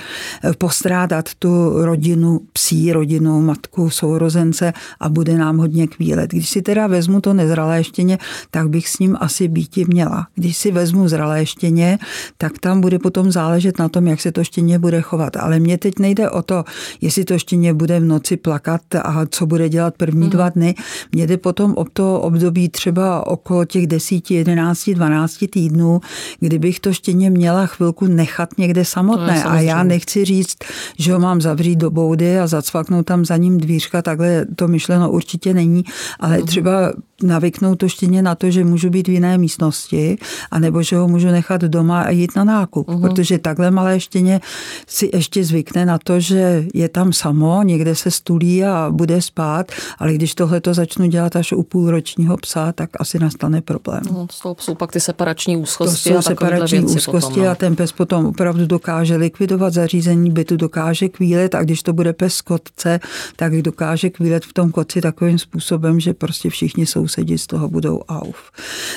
eh, 0.43 0.53
postrádat 0.57 1.29
tu 1.39 1.85
rodinu, 1.85 2.39
psí 2.53 2.93
rodinu, 2.93 3.41
matku, 3.41 3.89
sourozence 3.89 4.73
a 4.99 5.09
bude 5.09 5.37
nám 5.37 5.57
hodně 5.57 5.87
kvílet. 5.87 6.31
Když 6.31 6.49
si 6.49 6.61
teda 6.61 6.87
vezmu 6.87 7.21
to 7.21 7.33
nezralé 7.33 7.83
štěně, 7.83 8.17
tak 8.51 8.69
bych 8.69 8.89
s 8.89 8.99
ním 8.99 9.17
asi 9.19 9.47
býti 9.47 9.85
měla. 9.85 10.27
Když 10.35 10.57
si 10.57 10.71
vezmu 10.71 11.07
zralé 11.07 11.45
štěně, 11.45 11.99
tak 12.37 12.59
tam 12.59 12.81
bude 12.81 12.99
potom 12.99 13.31
záležet 13.31 13.79
na 13.79 13.88
tom, 13.89 14.07
jak 14.07 14.21
se 14.21 14.31
to 14.31 14.43
štěně 14.43 14.79
bude 14.79 15.01
chovat. 15.01 15.37
Ale 15.37 15.59
mně 15.59 15.77
teď 15.77 15.99
nejde 15.99 16.29
o 16.29 16.41
to, 16.41 16.63
jestli 17.01 17.25
to 17.25 17.39
štěně 17.39 17.73
bude 17.73 17.99
v 17.99 18.05
noci 18.05 18.37
plakat 18.37 18.81
a 18.95 19.25
co 19.29 19.45
bude 19.45 19.69
dělat 19.69 19.93
první 19.97 20.23
mm. 20.23 20.29
dva 20.29 20.49
dny. 20.49 20.75
Mně 21.11 21.27
jde 21.27 21.37
potom 21.37 21.73
o 21.77 21.85
to 21.93 22.21
období 22.21 22.69
třeba 22.69 23.27
okolo 23.27 23.65
těch 23.65 23.87
10, 23.87 24.31
11, 24.31 24.89
12 24.89 25.37
týdnů, 25.49 26.01
kdybych 26.39 26.79
to 26.79 26.93
štěně 26.93 27.29
měla 27.29 27.65
chvilku 27.65 28.05
nechat 28.05 28.49
někde 28.57 28.85
samotné. 28.85 29.43
A 29.43 29.59
já 29.59 29.83
nechci 29.83 30.25
říct, 30.25 30.57
že 30.97 31.13
ho 31.13 31.19
mám 31.19 31.41
zavřít 31.41 31.75
do 31.75 31.91
boudy 31.91 32.39
a 32.39 32.47
zacvaknout 32.47 33.05
tam 33.05 33.25
za 33.25 33.37
ním 33.37 33.57
dvířka, 33.57 34.01
takhle 34.01 34.45
to 34.55 34.67
myšleno 34.67 35.11
určitě 35.11 35.53
není, 35.53 35.83
ale 36.19 36.37
mm. 36.37 36.45
třeba 36.45 36.93
navyknout 37.23 37.79
to 37.79 37.89
štěně 37.89 38.21
na 38.21 38.35
to, 38.35 38.51
že 38.51 38.63
můžu 38.63 38.89
být 38.89 39.07
v 39.07 39.11
jiné 39.11 39.37
místnosti, 39.37 40.17
anebo 40.51 40.83
že 40.83 40.95
ho 40.95 41.07
můžu 41.07 41.27
nechat 41.27 41.61
doma 41.61 42.01
a 42.01 42.09
jít 42.09 42.35
na 42.35 42.43
nákup, 42.43 42.87
uh-huh. 42.87 43.01
protože 43.01 43.37
takhle 43.37 43.71
malé 43.71 43.99
štěně 43.99 44.41
si 44.87 45.09
ještě 45.13 45.43
zvykne 45.43 45.85
na 45.85 45.97
to, 45.97 46.19
že 46.19 46.65
je 46.73 46.89
tam 46.89 47.13
samo, 47.13 47.63
někde 47.63 47.95
se 47.95 48.11
stulí 48.11 48.63
a 48.63 48.87
bude 48.91 49.21
spát, 49.21 49.71
ale 49.97 50.13
když 50.13 50.35
tohle 50.35 50.61
to 50.61 50.73
začnu 50.73 51.05
dělat 51.05 51.35
až 51.35 51.51
u 51.51 51.63
půlročního 51.63 52.37
psa, 52.37 52.71
tak 52.71 52.89
asi 52.99 53.19
nastane 53.19 53.61
problém. 53.61 54.01
No, 54.11 54.27
to 54.43 54.55
jsou 54.59 54.75
pak 54.75 54.91
ty 54.91 54.99
separační 54.99 55.57
úzkosti. 55.57 56.09
To 56.09 56.15
jsou 56.15 56.21
separační 56.21 56.79
úzkosti 56.79 57.29
potom, 57.29 57.43
no. 57.43 57.51
a 57.51 57.55
ten 57.55 57.75
pes 57.75 57.91
potom 57.91 58.25
opravdu 58.25 58.65
dokáže 58.65 59.15
likvidovat 59.15 59.73
zařízení 59.73 60.31
bytu, 60.31 60.57
dokáže 60.57 61.09
kvílet 61.09 61.55
a 61.55 61.63
když 61.63 61.83
to 61.83 61.93
bude 61.93 62.13
pes 62.13 62.41
kotce, 62.41 62.99
tak 63.35 63.61
dokáže 63.61 64.09
kvílet 64.09 64.45
v 64.45 64.53
tom 64.53 64.71
koci 64.71 65.01
takovým 65.01 65.39
způsobem, 65.39 65.99
že 65.99 66.13
prostě 66.13 66.49
všichni 66.49 66.85
jsou 66.85 67.07
sousedi 67.09 67.37
z 67.37 67.47
toho 67.47 67.69
budou 67.69 68.01
auf. 68.07 68.51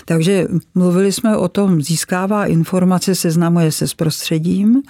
Takže 0.05 0.47
mluvili 0.75 1.13
jsme 1.13 1.37
o 1.37 1.49
tom, 1.49 1.83
získává 1.83 2.47
informace, 2.47 3.15
seznamuje 3.15 3.73
se 3.73 3.89
s 3.89 3.95
prostředím, 3.95 4.83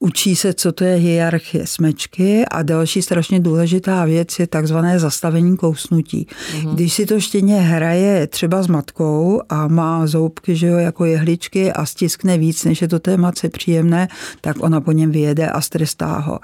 Učí 0.00 0.36
se, 0.36 0.54
co 0.54 0.72
to 0.72 0.84
je 0.84 0.96
hierarchie 0.96 1.66
smečky 1.66 2.44
a 2.44 2.62
další 2.62 3.02
strašně 3.02 3.40
důležitá 3.40 4.04
věc 4.04 4.38
je 4.38 4.46
takzvané 4.46 4.98
zastavení 4.98 5.56
kousnutí. 5.56 6.26
Mm-hmm. 6.26 6.74
Když 6.74 6.92
si 6.92 7.06
to 7.06 7.20
štěně 7.20 7.60
hraje 7.60 8.26
třeba 8.26 8.62
s 8.62 8.66
matkou 8.66 9.40
a 9.48 9.68
má 9.68 10.06
zoubky, 10.06 10.56
že 10.56 10.66
jo, 10.66 10.78
jako 10.78 11.04
jehličky 11.04 11.72
a 11.72 11.86
stiskne 11.86 12.38
víc, 12.38 12.64
než 12.64 12.82
je 12.82 12.88
to 12.88 12.98
té 12.98 13.16
matce 13.16 13.48
příjemné, 13.48 14.08
tak 14.40 14.56
ona 14.60 14.80
po 14.80 14.92
něm 14.92 15.10
vyjede 15.10 15.48
a 15.48 15.60
strestá 15.60 16.18
ho. 16.18 16.38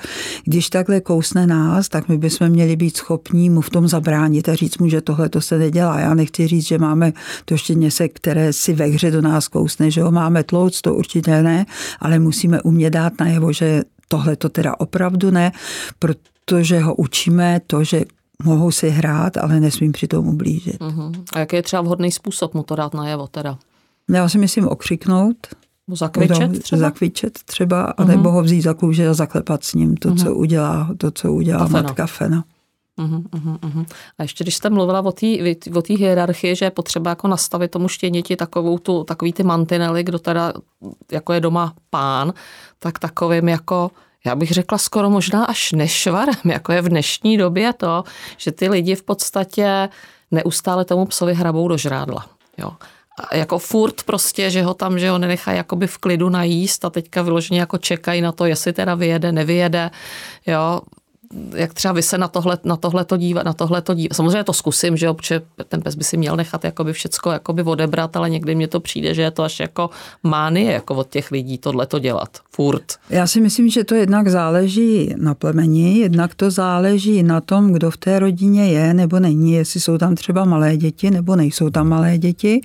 Když 0.45 0.71
takhle 0.71 1.01
kousne 1.01 1.47
nás, 1.47 1.89
tak 1.89 2.09
my 2.09 2.19
bychom 2.19 2.49
měli 2.49 2.77
být 2.77 2.97
schopní 2.97 3.51
mu 3.51 3.61
v 3.61 3.71
tom 3.71 3.89
zabránit 3.89 4.49
a 4.49 4.55
říct 4.55 4.79
mu, 4.79 4.89
že 4.89 5.01
tohle 5.01 5.29
to 5.29 5.41
se 5.41 5.59
nedělá. 5.59 6.01
Já 6.01 6.15
nechci 6.15 6.47
říct, 6.47 6.67
že 6.67 6.79
máme 6.79 7.13
to 7.45 7.57
štěně 7.57 7.91
se, 7.91 8.09
které 8.09 8.53
si 8.53 8.73
ve 8.73 8.87
hře 8.87 9.11
do 9.11 9.23
nás 9.23 9.49
kousne, 9.49 9.91
že 9.91 10.03
ho 10.03 10.11
máme 10.11 10.45
tlouc, 10.45 10.81
to 10.81 10.95
určitě 10.95 11.43
ne, 11.43 11.67
ale 12.01 12.19
musíme 12.19 12.63
umět 12.63 12.91
dát 12.91 13.13
najevo, 13.41 13.53
že 13.53 13.83
tohle 14.09 14.37
to 14.37 14.49
teda 14.49 14.81
opravdu 14.81 15.31
ne, 15.31 15.53
protože 15.99 16.81
ho 16.81 16.95
učíme 16.95 17.61
to, 17.67 17.85
že 17.85 18.05
mohou 18.45 18.71
si 18.71 18.91
hrát, 18.91 19.37
ale 19.37 19.61
nesmím 19.61 19.93
při 19.93 20.07
tom 20.07 20.29
ublížit. 20.29 20.81
Uh-huh. 20.81 21.25
A 21.33 21.39
jaký 21.39 21.57
je 21.57 21.63
třeba 21.63 21.83
vhodný 21.83 22.13
způsob 22.13 22.55
mu 22.55 22.63
to 22.63 22.77
dát 22.77 22.95
najevo 22.95 23.27
teda? 23.27 23.59
Já 24.09 24.29
si 24.29 24.39
myslím 24.39 24.69
okřiknout. 24.69 25.37
Zakvičet 25.93 26.63
třeba? 26.63 26.81
Zakvičet 26.81 27.39
třeba, 27.45 27.95
uh-huh. 27.95 28.07
nebo 28.07 28.31
ho 28.31 28.43
vzít 28.43 28.63
za 28.63 28.75
kůže 28.75 29.09
a 29.09 29.15
zaklepat 29.15 29.65
s 29.65 29.75
ním 29.75 29.97
to, 29.97 30.09
uh-huh. 30.09 30.25
co 30.25 30.35
udělá, 30.35 30.89
to, 30.99 31.11
co 31.11 31.33
udělá 31.33 31.67
Fena. 31.67 31.83
matka 31.83 32.07
Fena. 32.07 32.45
Uhum, 32.99 33.25
uhum, 33.35 33.59
uhum. 33.65 33.87
A 34.19 34.23
ještě 34.23 34.45
když 34.45 34.55
jste 34.55 34.71
mluvila 34.71 35.01
o 35.01 35.13
té 35.13 35.27
o 35.75 35.83
hierarchii, 35.89 36.57
že 36.57 36.65
je 36.65 36.71
potřeba 36.71 37.11
jako 37.11 37.29
nastavit 37.29 37.71
tomu 37.71 37.89
štěněti 37.89 38.37
takovou 38.37 38.79
tu, 38.79 39.05
takový 39.05 39.33
ty 39.33 39.43
mantinely, 39.43 40.05
kdo 40.05 40.19
teda 40.19 40.53
jako 41.13 41.33
je 41.33 41.41
doma 41.41 41.75
pán, 41.91 42.33
tak 42.81 42.99
takovým 42.99 43.49
jako 43.49 43.91
já 44.25 44.35
bych 44.35 44.51
řekla 44.51 44.79
skoro 44.79 45.11
možná 45.11 45.45
až 45.45 45.73
nešvarem, 45.73 46.35
jako 46.45 46.73
je 46.73 46.83
v 46.83 46.89
dnešní 46.89 47.37
době 47.37 47.73
to, 47.73 48.05
že 48.37 48.53
ty 48.53 48.69
lidi 48.69 48.95
v 48.95 49.03
podstatě 49.03 49.89
neustále 50.31 50.85
tomu 50.85 51.07
psovi 51.07 51.35
hrabou 51.35 51.69
do 51.69 51.77
žrádla. 51.77 52.27
Jo. 52.59 52.71
A 53.19 53.37
jako 53.37 53.59
furt 53.59 54.03
prostě, 54.03 54.51
že 54.51 54.63
ho 54.63 54.75
tam, 54.75 54.99
že 54.99 55.11
ho 55.11 55.19
nenechají 55.19 55.57
jakoby 55.57 55.87
v 55.87 55.99
klidu 55.99 56.29
najíst 56.29 56.85
a 56.85 56.91
teďka 56.91 57.23
vyloženě 57.23 57.61
jako 57.61 57.79
čekají 57.79 58.21
na 58.21 58.33
to, 58.33 58.45
jestli 58.45 58.73
teda 58.73 58.95
vyjede, 58.95 59.33
nevyjede. 59.33 59.91
Jo 60.47 60.81
jak 61.55 61.75
třeba 61.75 61.95
vy 61.95 62.03
se 62.03 62.19
na 62.19 62.29
tohle, 62.29 62.59
na 62.65 62.77
tohle 62.77 63.05
to 63.05 63.17
dívat, 63.17 63.45
na 63.45 63.53
tohle 63.53 63.83
to 63.83 63.95
dívat. 63.95 64.17
Samozřejmě 64.17 64.45
to 64.45 64.53
zkusím, 64.53 64.97
že 64.97 65.09
obče 65.09 65.41
ten 65.69 65.83
pes 65.83 65.95
by 65.95 66.05
si 66.05 66.17
měl 66.17 66.37
nechat 66.37 66.65
jakoby 66.65 66.93
všecko 66.93 67.31
jakoby 67.31 67.63
odebrat, 67.63 68.17
ale 68.17 68.31
někdy 68.31 68.55
mně 68.55 68.69
to 68.69 68.81
přijde, 68.81 69.15
že 69.15 69.23
je 69.23 69.31
to 69.31 69.43
až 69.43 69.61
jako 69.61 69.91
mánie 70.23 70.73
jako 70.73 70.95
od 70.95 71.11
těch 71.11 71.31
lidí 71.31 71.59
tohle 71.59 71.87
to 71.87 71.99
dělat. 71.99 72.29
Furt. 72.55 72.85
Já 73.11 73.27
si 73.27 73.41
myslím, 73.41 73.69
že 73.69 73.85
to 73.85 73.95
jednak 73.95 74.29
záleží 74.29 75.15
na 75.17 75.35
plemeni, 75.35 75.99
jednak 75.99 76.35
to 76.35 76.51
záleží 76.51 77.23
na 77.23 77.41
tom, 77.41 77.73
kdo 77.73 77.91
v 77.91 77.97
té 77.97 78.19
rodině 78.19 78.73
je 78.73 78.95
nebo 78.95 79.21
není, 79.21 79.53
jestli 79.53 79.81
jsou 79.81 79.99
tam 79.99 80.15
třeba 80.15 80.45
malé 80.45 80.77
děti 80.77 81.11
nebo 81.11 81.37
nejsou 81.37 81.71
tam 81.71 81.89
malé 81.89 82.19
děti. 82.19 82.61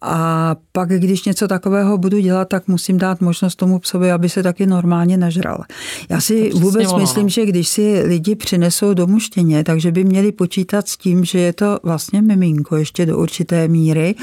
A 0.00 0.56
pak, 0.72 0.88
když 0.88 1.24
něco 1.24 1.48
takového 1.48 1.98
budu 1.98 2.18
dělat, 2.18 2.48
tak 2.48 2.68
musím 2.68 2.98
dát 2.98 3.20
možnost 3.20 3.56
tomu 3.56 3.78
psovi, 3.78 4.12
aby 4.12 4.28
se 4.28 4.42
taky 4.42 4.66
normálně 4.66 5.16
nažral. 5.16 5.64
Já 6.08 6.20
si 6.20 6.50
vůbec 6.50 6.88
ono, 6.88 6.98
myslím, 6.98 7.22
no. 7.22 7.28
že 7.28 7.46
když 7.46 7.68
si 7.68 8.02
lidi 8.02 8.34
přinesou 8.34 8.94
domů 8.94 9.20
štěně, 9.20 9.64
takže 9.64 9.92
by 9.92 10.04
měli 10.04 10.32
počítat 10.32 10.88
s 10.88 10.96
tím, 10.96 11.24
že 11.24 11.38
je 11.38 11.52
to 11.52 11.78
vlastně 11.82 12.22
miminko 12.22 12.76
ještě 12.76 13.06
do 13.06 13.18
určité 13.18 13.68
míry 13.68 14.14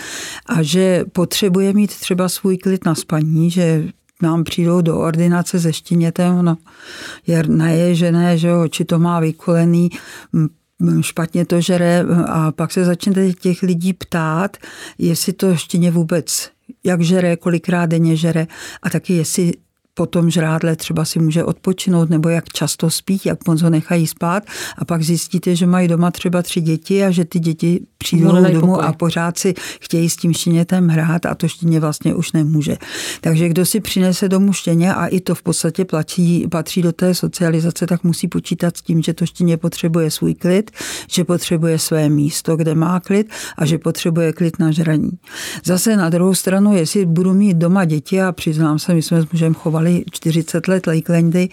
a 0.46 0.64
že 0.64 1.06
potřebuje 1.12 1.74
mít 1.74 1.96
třeba 1.96 2.30
svůj 2.30 2.58
klid 2.58 2.86
na 2.86 2.96
spaní, 2.96 3.52
že 3.52 3.84
nám 4.22 4.44
přijdou 4.44 4.82
do 4.82 5.00
ordinace 5.00 5.60
se 5.60 5.74
štěnětem, 5.74 6.46
no, 6.46 6.58
je 7.28 7.44
naježené, 7.48 8.38
že 8.38 8.54
oči 8.54 8.86
to 8.86 9.00
má 9.00 9.20
vykulený, 9.20 9.90
špatně 11.02 11.46
to 11.46 11.62
žere 11.62 12.06
a 12.28 12.52
pak 12.52 12.72
se 12.72 12.86
začnete 12.86 13.34
těch 13.34 13.64
lidí 13.64 13.94
ptát, 13.94 14.58
jestli 14.98 15.34
to 15.34 15.56
štěně 15.56 15.92
vůbec 15.92 16.50
jak 16.84 17.02
žere, 17.02 17.38
kolikrát 17.38 17.86
denně 17.86 18.16
žere 18.16 18.48
a 18.82 18.90
taky 18.90 19.14
jestli 19.14 19.52
po 19.94 20.06
tom 20.06 20.30
žrádle 20.30 20.76
třeba 20.76 21.06
si 21.06 21.20
může 21.20 21.44
odpočinout, 21.44 22.10
nebo 22.10 22.30
jak 22.30 22.50
často 22.50 22.90
spí, 22.90 23.22
jak 23.26 23.48
moc 23.48 23.62
ho 23.62 23.70
nechají 23.70 24.08
spát 24.08 24.44
a 24.78 24.86
pak 24.86 25.04
zjistíte, 25.04 25.56
že 25.56 25.66
mají 25.66 25.88
doma 25.88 26.12
třeba 26.12 26.42
tři 26.42 26.62
děti 26.62 27.04
a 27.04 27.12
že 27.12 27.26
ty 27.26 27.40
děti 27.40 27.86
přijdou 28.04 28.32
no, 28.32 28.52
domů 28.52 28.82
a 28.82 28.94
pořád 28.94 29.38
si 29.38 29.54
chtějí 29.82 30.10
s 30.10 30.16
tím 30.16 30.34
štěnětem 30.34 30.88
hrát 30.88 31.26
a 31.26 31.36
to 31.36 31.48
štěně 31.48 31.80
vlastně 31.80 32.16
už 32.16 32.32
nemůže. 32.32 32.78
Takže 33.22 33.50
kdo 33.50 33.66
si 33.66 33.80
přinese 33.80 34.30
domů 34.30 34.54
štěně 34.54 34.94
a 34.94 35.08
i 35.08 35.20
to 35.20 35.36
v 35.36 35.44
podstatě 35.44 35.86
platí, 35.86 36.48
patří 36.52 36.82
do 36.82 36.92
té 36.92 37.16
socializace, 37.16 37.88
tak 37.88 38.04
musí 38.04 38.28
počítat 38.28 38.78
s 38.78 38.82
tím, 38.82 39.02
že 39.02 39.14
to 39.14 39.26
štěně 39.26 39.58
potřebuje 39.58 40.12
svůj 40.12 40.34
klid, 40.34 40.72
že 41.10 41.24
potřebuje 41.24 41.80
své 41.80 42.10
místo, 42.10 42.56
kde 42.56 42.76
má 42.76 43.00
klid 43.00 43.30
a 43.58 43.66
že 43.66 43.78
potřebuje 43.78 44.34
klid 44.34 44.60
na 44.60 44.72
žraní. 44.72 45.12
Zase 45.66 45.98
na 45.98 46.10
druhou 46.10 46.34
stranu, 46.34 46.76
jestli 46.76 47.06
budu 47.06 47.34
mít 47.34 47.58
doma 47.58 47.86
děti 47.86 48.22
a 48.22 48.32
přiznám 48.32 48.80
se, 48.80 48.94
my 48.94 49.02
jsme 49.02 49.22
s 49.22 49.32
mužem 49.32 49.54
chovali 49.54 49.84
chovali 49.84 50.04
40 50.12 50.68
let 50.68 50.88
Lakelandy 50.88 51.50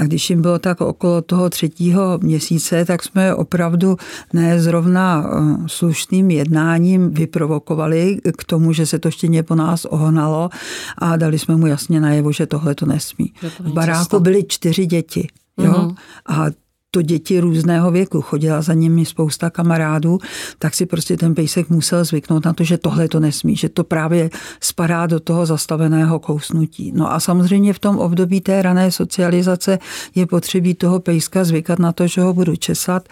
a 0.00 0.04
když 0.04 0.30
jim 0.30 0.42
bylo 0.42 0.58
tak 0.58 0.80
okolo 0.80 1.22
toho 1.22 1.50
třetího 1.50 2.18
měsíce, 2.22 2.84
tak 2.84 3.02
jsme 3.02 3.34
opravdu 3.34 3.96
ne 4.32 4.60
zrovna 4.60 5.24
eh, 5.24 5.68
slušným 5.86 6.30
jednáním 6.30 7.10
vyprovokovali 7.10 8.18
k 8.38 8.44
tomu, 8.44 8.72
že 8.72 8.86
se 8.86 8.98
to 8.98 9.10
štěně 9.10 9.42
po 9.42 9.54
nás 9.54 9.84
ohnalo 9.84 10.50
a 10.98 11.16
dali 11.16 11.38
jsme 11.38 11.56
mu 11.56 11.66
jasně 11.66 12.00
najevo, 12.00 12.32
že 12.32 12.46
tohle 12.46 12.74
to 12.74 12.86
nesmí. 12.86 13.32
v 13.60 13.72
baráku 13.72 14.20
byly 14.20 14.44
čtyři 14.48 14.86
děti. 14.86 15.28
Jo? 15.58 15.72
Mm-hmm. 15.72 15.94
A 16.26 16.46
to 16.96 17.02
děti 17.02 17.40
různého 17.40 17.90
věku, 17.90 18.22
chodila 18.22 18.62
za 18.62 18.74
nimi 18.74 19.04
spousta 19.04 19.50
kamarádů, 19.50 20.18
tak 20.58 20.74
si 20.74 20.86
prostě 20.86 21.16
ten 21.16 21.34
pejsek 21.34 21.70
musel 21.70 22.04
zvyknout 22.04 22.44
na 22.44 22.52
to, 22.52 22.64
že 22.64 22.78
tohle 22.78 23.08
to 23.08 23.20
nesmí, 23.20 23.56
že 23.56 23.68
to 23.68 23.84
právě 23.84 24.30
spadá 24.60 25.06
do 25.06 25.20
toho 25.20 25.46
zastaveného 25.46 26.18
kousnutí. 26.18 26.92
No 26.94 27.12
a 27.12 27.20
samozřejmě 27.20 27.72
v 27.72 27.78
tom 27.78 27.98
období 27.98 28.40
té 28.40 28.62
rané 28.62 28.90
socializace 28.90 29.78
je 30.14 30.26
potřebí 30.26 30.74
toho 30.74 31.00
pejska 31.00 31.44
zvykat 31.44 31.78
na 31.78 31.92
to, 31.92 32.06
že 32.06 32.20
ho 32.20 32.34
budu 32.34 32.56
česat, 32.56 33.08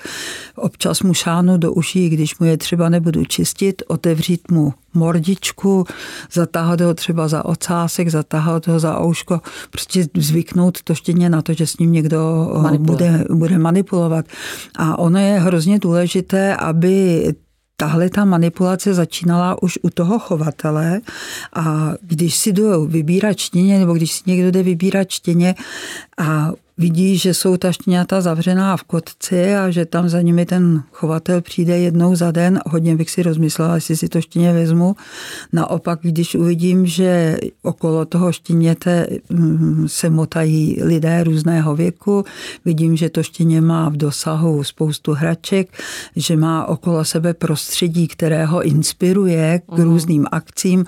občas 0.57 1.03
mu 1.03 1.15
šánu 1.15 1.57
do 1.57 1.73
uší, 1.73 2.09
když 2.09 2.39
mu 2.39 2.47
je 2.47 2.57
třeba 2.57 2.89
nebudu 2.89 3.25
čistit, 3.25 3.83
otevřít 3.89 4.51
mu 4.51 4.73
mordičku, 4.95 5.85
zatáhat 6.33 6.81
ho 6.81 6.95
třeba 6.95 7.29
za 7.29 7.45
ocásek, 7.45 8.09
zatáhat 8.09 8.67
ho 8.67 8.79
za 8.79 9.01
ouško, 9.01 9.41
prostě 9.71 10.07
zvyknout 10.17 10.83
to 10.83 10.95
štěně 10.95 11.31
na 11.31 11.43
to, 11.43 11.53
že 11.53 11.67
s 11.67 11.79
ním 11.79 11.93
někdo 11.93 12.51
eh, 12.75 12.79
bude, 12.79 13.25
bude 13.31 13.59
manipulovat. 13.59 14.25
A 14.77 14.99
ono 14.99 15.19
je 15.19 15.39
hrozně 15.39 15.79
důležité, 15.79 16.57
aby 16.57 17.25
tahle 17.77 18.11
ta 18.11 18.25
manipulace 18.25 18.95
začínala 18.95 19.63
už 19.63 19.79
u 19.83 19.91
toho 19.91 20.19
chovatele 20.19 21.01
a 21.53 21.93
když 22.01 22.37
si 22.37 22.53
jdou 22.53 22.87
vybírat 22.87 23.35
čtěně, 23.35 23.79
nebo 23.79 23.95
když 23.95 24.13
si 24.13 24.23
někdo 24.27 24.51
jde 24.51 24.63
vybírat 24.63 25.05
čtěně 25.09 25.55
a 26.19 26.53
vidí, 26.79 27.19
že 27.19 27.35
jsou 27.35 27.57
ta 27.57 27.73
štěňata 27.73 28.21
zavřená 28.21 28.77
v 28.77 28.83
kotci 28.83 29.55
a 29.55 29.71
že 29.71 29.87
tam 29.87 30.09
za 30.09 30.21
nimi 30.21 30.47
ten 30.47 30.83
chovatel 30.93 31.41
přijde 31.41 31.79
jednou 31.79 32.15
za 32.15 32.31
den. 32.31 32.61
Hodně 32.67 32.97
bych 32.97 33.11
si 33.11 33.23
rozmyslela, 33.23 33.75
jestli 33.75 33.97
si 33.97 34.09
to 34.09 34.21
štěně 34.21 34.53
vezmu. 34.53 34.97
Naopak, 35.53 35.99
když 36.03 36.35
uvidím, 36.35 36.87
že 36.87 37.37
okolo 37.63 38.05
toho 38.05 38.33
štěněte 38.33 39.07
mm, 39.31 39.85
se 39.89 40.11
motají 40.11 40.79
lidé 40.83 41.25
různého 41.25 41.77
věku, 41.77 42.25
vidím, 42.65 42.97
že 42.97 43.11
to 43.11 43.23
štěně 43.23 43.61
má 43.61 43.89
v 43.89 43.97
dosahu 43.97 44.65
spoustu 44.65 45.13
hraček, 45.13 45.79
že 46.17 46.37
má 46.37 46.67
okolo 46.67 47.05
sebe 47.05 47.35
prostředí, 47.35 48.09
které 48.09 48.45
ho 48.45 48.63
inspiruje 48.63 49.61
k 49.67 49.79
mhm. 49.79 49.83
různým 49.83 50.27
akcím, 50.33 50.85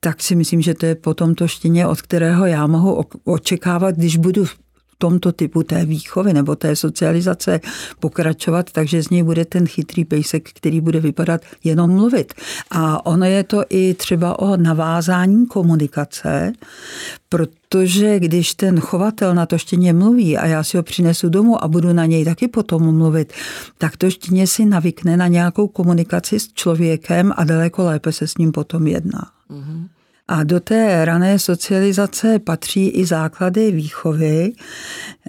tak 0.00 0.22
si 0.22 0.36
myslím, 0.36 0.62
že 0.62 0.74
to 0.74 0.86
je 0.86 0.94
potom 0.94 1.34
to 1.34 1.48
štěně, 1.48 1.86
od 1.86 2.02
kterého 2.02 2.46
já 2.46 2.66
mohu 2.66 3.04
očekávat, 3.24 3.94
když 3.94 4.16
budu 4.16 4.44
tomto 4.98 5.32
typu 5.32 5.62
té 5.62 5.84
výchovy 5.84 6.32
nebo 6.32 6.56
té 6.56 6.76
socializace 6.76 7.60
pokračovat, 8.00 8.72
takže 8.72 9.02
z 9.02 9.10
něj 9.10 9.22
bude 9.22 9.44
ten 9.44 9.66
chytrý 9.66 10.04
pejsek, 10.04 10.48
který 10.50 10.80
bude 10.80 11.00
vypadat 11.00 11.40
jenom 11.64 11.90
mluvit. 11.90 12.34
A 12.70 13.06
ono 13.06 13.26
je 13.26 13.44
to 13.44 13.62
i 13.68 13.94
třeba 13.94 14.38
o 14.38 14.56
navázání 14.56 15.46
komunikace, 15.46 16.52
protože 17.28 18.20
když 18.20 18.54
ten 18.54 18.80
chovatel 18.80 19.34
na 19.34 19.46
to 19.46 19.58
štěně 19.58 19.92
mluví 19.92 20.38
a 20.38 20.46
já 20.46 20.64
si 20.64 20.76
ho 20.76 20.82
přinesu 20.82 21.28
domů 21.28 21.64
a 21.64 21.68
budu 21.68 21.92
na 21.92 22.06
něj 22.06 22.24
taky 22.24 22.48
potom 22.48 22.96
mluvit, 22.96 23.32
tak 23.78 23.96
to 23.96 24.10
štěně 24.10 24.46
si 24.46 24.64
navykne 24.64 25.16
na 25.16 25.26
nějakou 25.28 25.68
komunikaci 25.68 26.40
s 26.40 26.52
člověkem 26.52 27.32
a 27.36 27.44
daleko 27.44 27.84
lépe 27.84 28.12
se 28.12 28.26
s 28.26 28.38
ním 28.38 28.52
potom 28.52 28.86
jedná. 28.86 29.30
Mm-hmm. 29.50 29.88
A 30.28 30.44
do 30.44 30.60
té 30.60 31.04
rané 31.04 31.38
socializace 31.38 32.38
patří 32.38 32.88
i 32.88 33.06
základy 33.06 33.72
výchovy. 33.72 34.52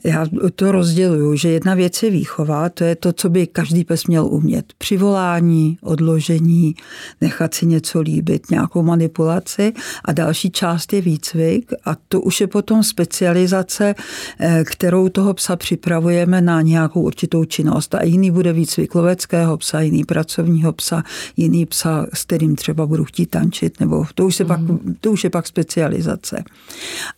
Já 0.04 0.26
to 0.56 0.72
rozděluju, 0.72 1.36
že 1.36 1.50
jedna 1.50 1.74
věc 1.74 2.04
je 2.04 2.10
výchova, 2.10 2.70
to 2.70 2.84
je 2.84 2.96
to, 2.96 3.14
co 3.14 3.30
by 3.30 3.48
každý 3.48 3.84
pes 3.84 4.08
měl 4.08 4.26
umět. 4.26 4.66
Přivolání, 4.78 5.78
odložení, 5.82 6.76
nechat 7.22 7.54
si 7.54 7.66
něco 7.66 8.02
líbit, 8.02 8.52
nějakou 8.52 8.84
manipulaci. 8.84 9.74
A 10.06 10.12
další 10.12 10.52
část 10.52 10.94
je 10.94 11.02
výcvik 11.02 11.74
a 11.86 11.96
to 12.08 12.22
už 12.22 12.42
je 12.42 12.48
potom 12.48 12.84
specializace, 12.84 13.96
eh, 14.40 14.64
kterou 14.66 15.10
toho 15.10 15.34
psa 15.34 15.56
připravujeme 15.56 16.42
na 16.42 16.62
nějakou 16.62 17.02
určitou 17.02 17.46
činnost. 17.46 17.96
A 17.96 18.04
jiný 18.04 18.32
bude 18.32 18.54
výcvik 18.54 18.96
loveckého 18.96 19.58
psa, 19.58 19.82
jiný 19.82 20.04
pracovního 20.04 20.74
psa, 20.74 21.04
jiný 21.38 21.66
psa, 21.66 22.06
s 22.14 22.24
kterým 22.24 22.56
třeba 22.56 22.86
budu 22.86 23.06
chtít 23.06 23.26
tančit, 23.26 23.80
nebo 23.80 24.06
to 24.16 24.26
už 24.26 24.36
se 24.36 24.44
mm. 24.44 24.48
pak 24.48 24.60
to 25.02 25.12
už 25.12 25.24
je 25.24 25.30
pak 25.30 25.48
specializace. 25.48 26.44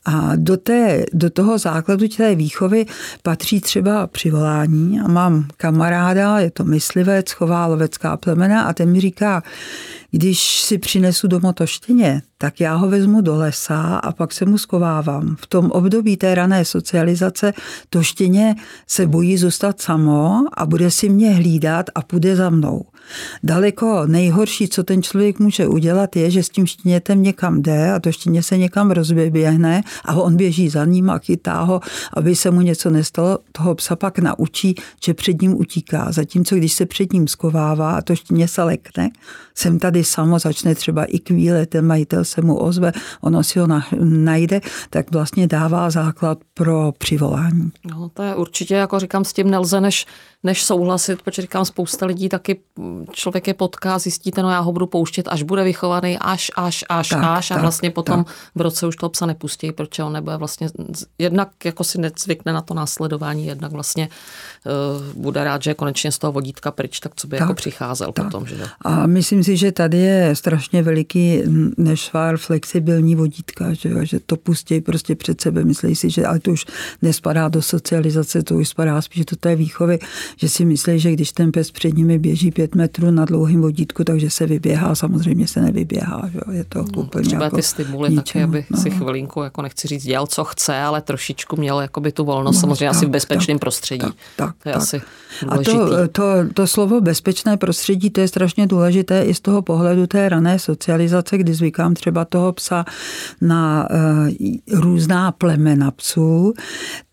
A 0.05 0.31
do, 0.35 0.57
té, 0.57 1.05
do 1.13 1.29
toho 1.29 1.57
základu 1.57 2.07
té 2.07 2.35
výchovy 2.35 2.85
patří 3.23 3.61
třeba 3.61 4.07
přivolání. 4.07 4.99
A 4.99 5.07
mám 5.07 5.47
kamaráda, 5.57 6.39
je 6.39 6.51
to 6.51 6.63
myslivec, 6.63 7.31
chová 7.31 7.65
lovecká 7.65 8.17
plemena 8.17 8.63
a 8.63 8.73
ten 8.73 8.91
mi 8.91 9.01
říká, 9.01 9.43
když 10.11 10.61
si 10.61 10.77
přinesu 10.77 11.27
domů 11.27 11.53
to 11.53 11.67
štěně, 11.67 12.21
tak 12.37 12.59
já 12.59 12.75
ho 12.75 12.89
vezmu 12.89 13.21
do 13.21 13.35
lesa 13.35 13.95
a 13.95 14.11
pak 14.11 14.33
se 14.33 14.45
mu 14.45 14.57
skovávám. 14.57 15.35
V 15.39 15.47
tom 15.47 15.71
období 15.71 16.17
té 16.17 16.35
rané 16.35 16.65
socializace 16.65 17.53
to 17.89 18.03
štěně 18.03 18.55
se 18.87 19.07
bojí 19.07 19.37
zůstat 19.37 19.81
samo 19.81 20.43
a 20.53 20.65
bude 20.65 20.91
si 20.91 21.09
mě 21.09 21.31
hlídat 21.31 21.85
a 21.95 22.01
půjde 22.01 22.35
za 22.35 22.49
mnou. 22.49 22.85
Daleko 23.43 24.07
nejhorší, 24.07 24.67
co 24.67 24.83
ten 24.83 25.03
člověk 25.03 25.39
může 25.39 25.67
udělat, 25.67 26.15
je, 26.15 26.31
že 26.31 26.43
s 26.43 26.49
tím 26.49 26.65
štěnětem 26.65 27.23
někam 27.23 27.61
jde 27.61 27.91
a 27.91 27.99
to 27.99 28.11
štěně 28.11 28.43
se 28.43 28.57
někam 28.57 28.91
rozběhne 28.91 29.83
a 30.05 30.13
on 30.15 30.35
běží 30.35 30.69
za 30.69 30.85
ním 30.85 31.09
a 31.09 31.17
chytá 31.17 31.61
ho, 31.61 31.81
aby 32.13 32.35
se 32.35 32.51
mu 32.51 32.61
něco 32.61 32.89
nestalo. 32.89 33.39
Toho 33.51 33.75
psa 33.75 33.95
pak 33.95 34.19
naučí, 34.19 34.75
že 35.03 35.13
před 35.13 35.41
ním 35.41 35.59
utíká. 35.59 36.11
Zatímco 36.11 36.55
když 36.55 36.73
se 36.73 36.85
před 36.85 37.13
ním 37.13 37.27
skovává 37.27 37.91
a 37.91 38.01
to 38.01 38.15
štěně 38.15 38.47
se 38.47 38.63
lekne, 38.63 39.09
jsem 39.55 39.79
tady 39.79 40.03
samo, 40.03 40.39
začne 40.39 40.75
třeba 40.75 41.05
i 41.05 41.19
kvíle, 41.19 41.65
ten 41.65 41.85
majitel 41.85 42.25
se 42.25 42.41
mu 42.41 42.57
ozve, 42.57 42.91
ono 43.21 43.43
si 43.43 43.59
ho 43.59 43.67
najde, 44.03 44.61
tak 44.89 45.11
vlastně 45.11 45.47
dává 45.47 45.89
základ 45.89 46.37
pro 46.53 46.93
přivolání. 46.97 47.71
No, 47.91 48.09
to 48.09 48.23
je 48.23 48.35
určitě, 48.35 48.75
jako 48.75 48.99
říkám, 48.99 49.25
s 49.25 49.33
tím 49.33 49.49
nelze 49.49 49.81
než, 49.81 50.05
než 50.43 50.63
souhlasit, 50.63 51.21
protože 51.21 51.41
říkám, 51.41 51.65
spousta 51.65 52.05
lidí 52.05 52.29
taky 52.29 52.59
člověk 53.11 53.47
je 53.47 53.53
potká, 53.53 53.99
zjistíte, 53.99 54.43
no 54.43 54.51
já 54.51 54.59
ho 54.59 54.71
budu 54.71 54.87
pouštět, 54.87 55.27
až 55.27 55.43
bude 55.43 55.63
vychovaný, 55.63 56.17
až, 56.19 56.51
až, 56.55 56.85
až, 56.89 57.09
tak, 57.09 57.23
až 57.23 57.47
tak, 57.47 57.57
a 57.57 57.61
vlastně 57.61 57.91
potom 57.91 58.23
tak. 58.23 58.35
v 58.55 58.61
roce 58.61 58.87
už 58.87 58.95
toho 58.95 59.09
psa 59.09 59.25
nepustí, 59.25 59.71
protože 59.71 60.03
on 60.03 60.13
nebude 60.13 60.37
vlastně, 60.37 60.69
jednak 61.17 61.49
jako 61.65 61.83
si 61.83 62.01
nezvykne 62.01 62.53
na 62.53 62.61
to 62.61 62.73
následování, 62.73 63.45
jednak 63.45 63.71
vlastně 63.71 64.09
uh, 64.65 65.21
bude 65.21 65.43
rád, 65.43 65.63
že 65.63 65.69
je 65.69 65.75
konečně 65.75 66.11
z 66.11 66.17
toho 66.17 66.33
vodítka 66.33 66.71
pryč, 66.71 66.99
tak 66.99 67.11
co 67.15 67.27
by 67.27 67.37
tak, 67.37 67.39
jako 67.39 67.53
přicházel 67.53 68.11
tak. 68.11 68.25
potom. 68.25 68.47
Že? 68.47 68.55
A 68.81 69.07
myslím 69.07 69.43
si, 69.43 69.57
že 69.57 69.71
tady 69.71 69.97
je 69.97 70.35
strašně 70.35 70.83
veliký 70.83 71.43
nešvár 71.77 72.37
flexibilní 72.37 73.15
vodítka, 73.15 73.73
že, 73.73 74.05
že 74.05 74.19
to 74.19 74.35
pustí 74.35 74.81
prostě 74.81 75.15
před 75.15 75.41
sebe, 75.41 75.63
myslí 75.63 75.95
si, 75.95 76.09
že 76.09 76.25
ale 76.25 76.39
to 76.39 76.51
už 76.51 76.65
nespadá 77.01 77.49
do 77.49 77.61
socializace, 77.61 78.43
to 78.43 78.55
už 78.55 78.69
spadá 78.69 79.01
spíš 79.01 79.25
do 79.25 79.37
té 79.37 79.55
výchovy, 79.55 79.99
že 80.37 80.49
si 80.49 80.65
myslí, 80.65 80.99
že 80.99 81.11
když 81.11 81.31
ten 81.31 81.51
pes 81.51 81.71
před 81.71 81.97
nimi 81.97 82.19
běží 82.19 82.51
pět 82.51 82.75
metrů 82.75 83.11
na 83.11 83.25
dlouhém 83.25 83.61
vodítku, 83.61 84.03
takže 84.03 84.29
se 84.29 84.45
vyběhá, 84.45 84.95
samozřejmě 84.95 85.47
se 85.47 85.61
nevyběhá, 85.61 86.29
že? 86.33 86.39
je 86.51 86.63
to 86.63 86.79
no, 86.79 87.01
úplně 87.01 87.25
Třeba 87.25 87.43
jako 87.43 87.55
ty 87.55 87.63
stimuly 87.63 88.09
ničem, 88.09 88.23
taky, 88.23 88.43
aby 88.43 88.65
no. 88.69 88.81
si 88.81 88.89
chvilinku, 88.89 89.43
jako 89.43 89.61
nechci 89.61 89.87
říct, 89.87 90.03
dělal, 90.03 90.27
co 90.27 90.43
chce, 90.43 90.77
ale 90.77 91.01
trošičku 91.01 91.55
měl 91.55 91.81
jakoby 91.81 92.11
tu 92.11 92.25
volnost, 92.25 92.55
no, 92.55 92.61
samozřejmě 92.61 92.85
tak, 92.85 92.95
asi 92.95 93.05
v 93.05 93.09
bezpečném 93.09 93.57
tak, 93.57 93.61
prostředí. 93.61 93.99
Tak, 93.99 94.15
tak, 94.35 94.55
to 94.63 94.69
je 94.69 94.73
tak. 94.73 94.81
asi 94.81 95.01
A 95.47 95.57
to, 95.57 96.07
to, 96.07 96.23
to 96.53 96.67
slovo 96.67 97.01
bezpečné 97.01 97.57
prostředí, 97.57 98.09
to 98.09 98.21
je 98.21 98.27
strašně 98.27 98.67
důležité 98.67 99.23
i 99.23 99.33
z 99.33 99.39
toho 99.39 99.61
pohledu 99.61 100.07
té 100.07 100.29
rané 100.29 100.59
socializace, 100.59 101.37
kdy 101.37 101.53
zvykám 101.53 101.93
třeba 101.93 102.25
toho 102.25 102.53
psa 102.53 102.85
na 103.41 103.87
uh, 103.89 104.79
různá 104.79 105.31
plemena 105.31 105.91
psů, 105.91 106.53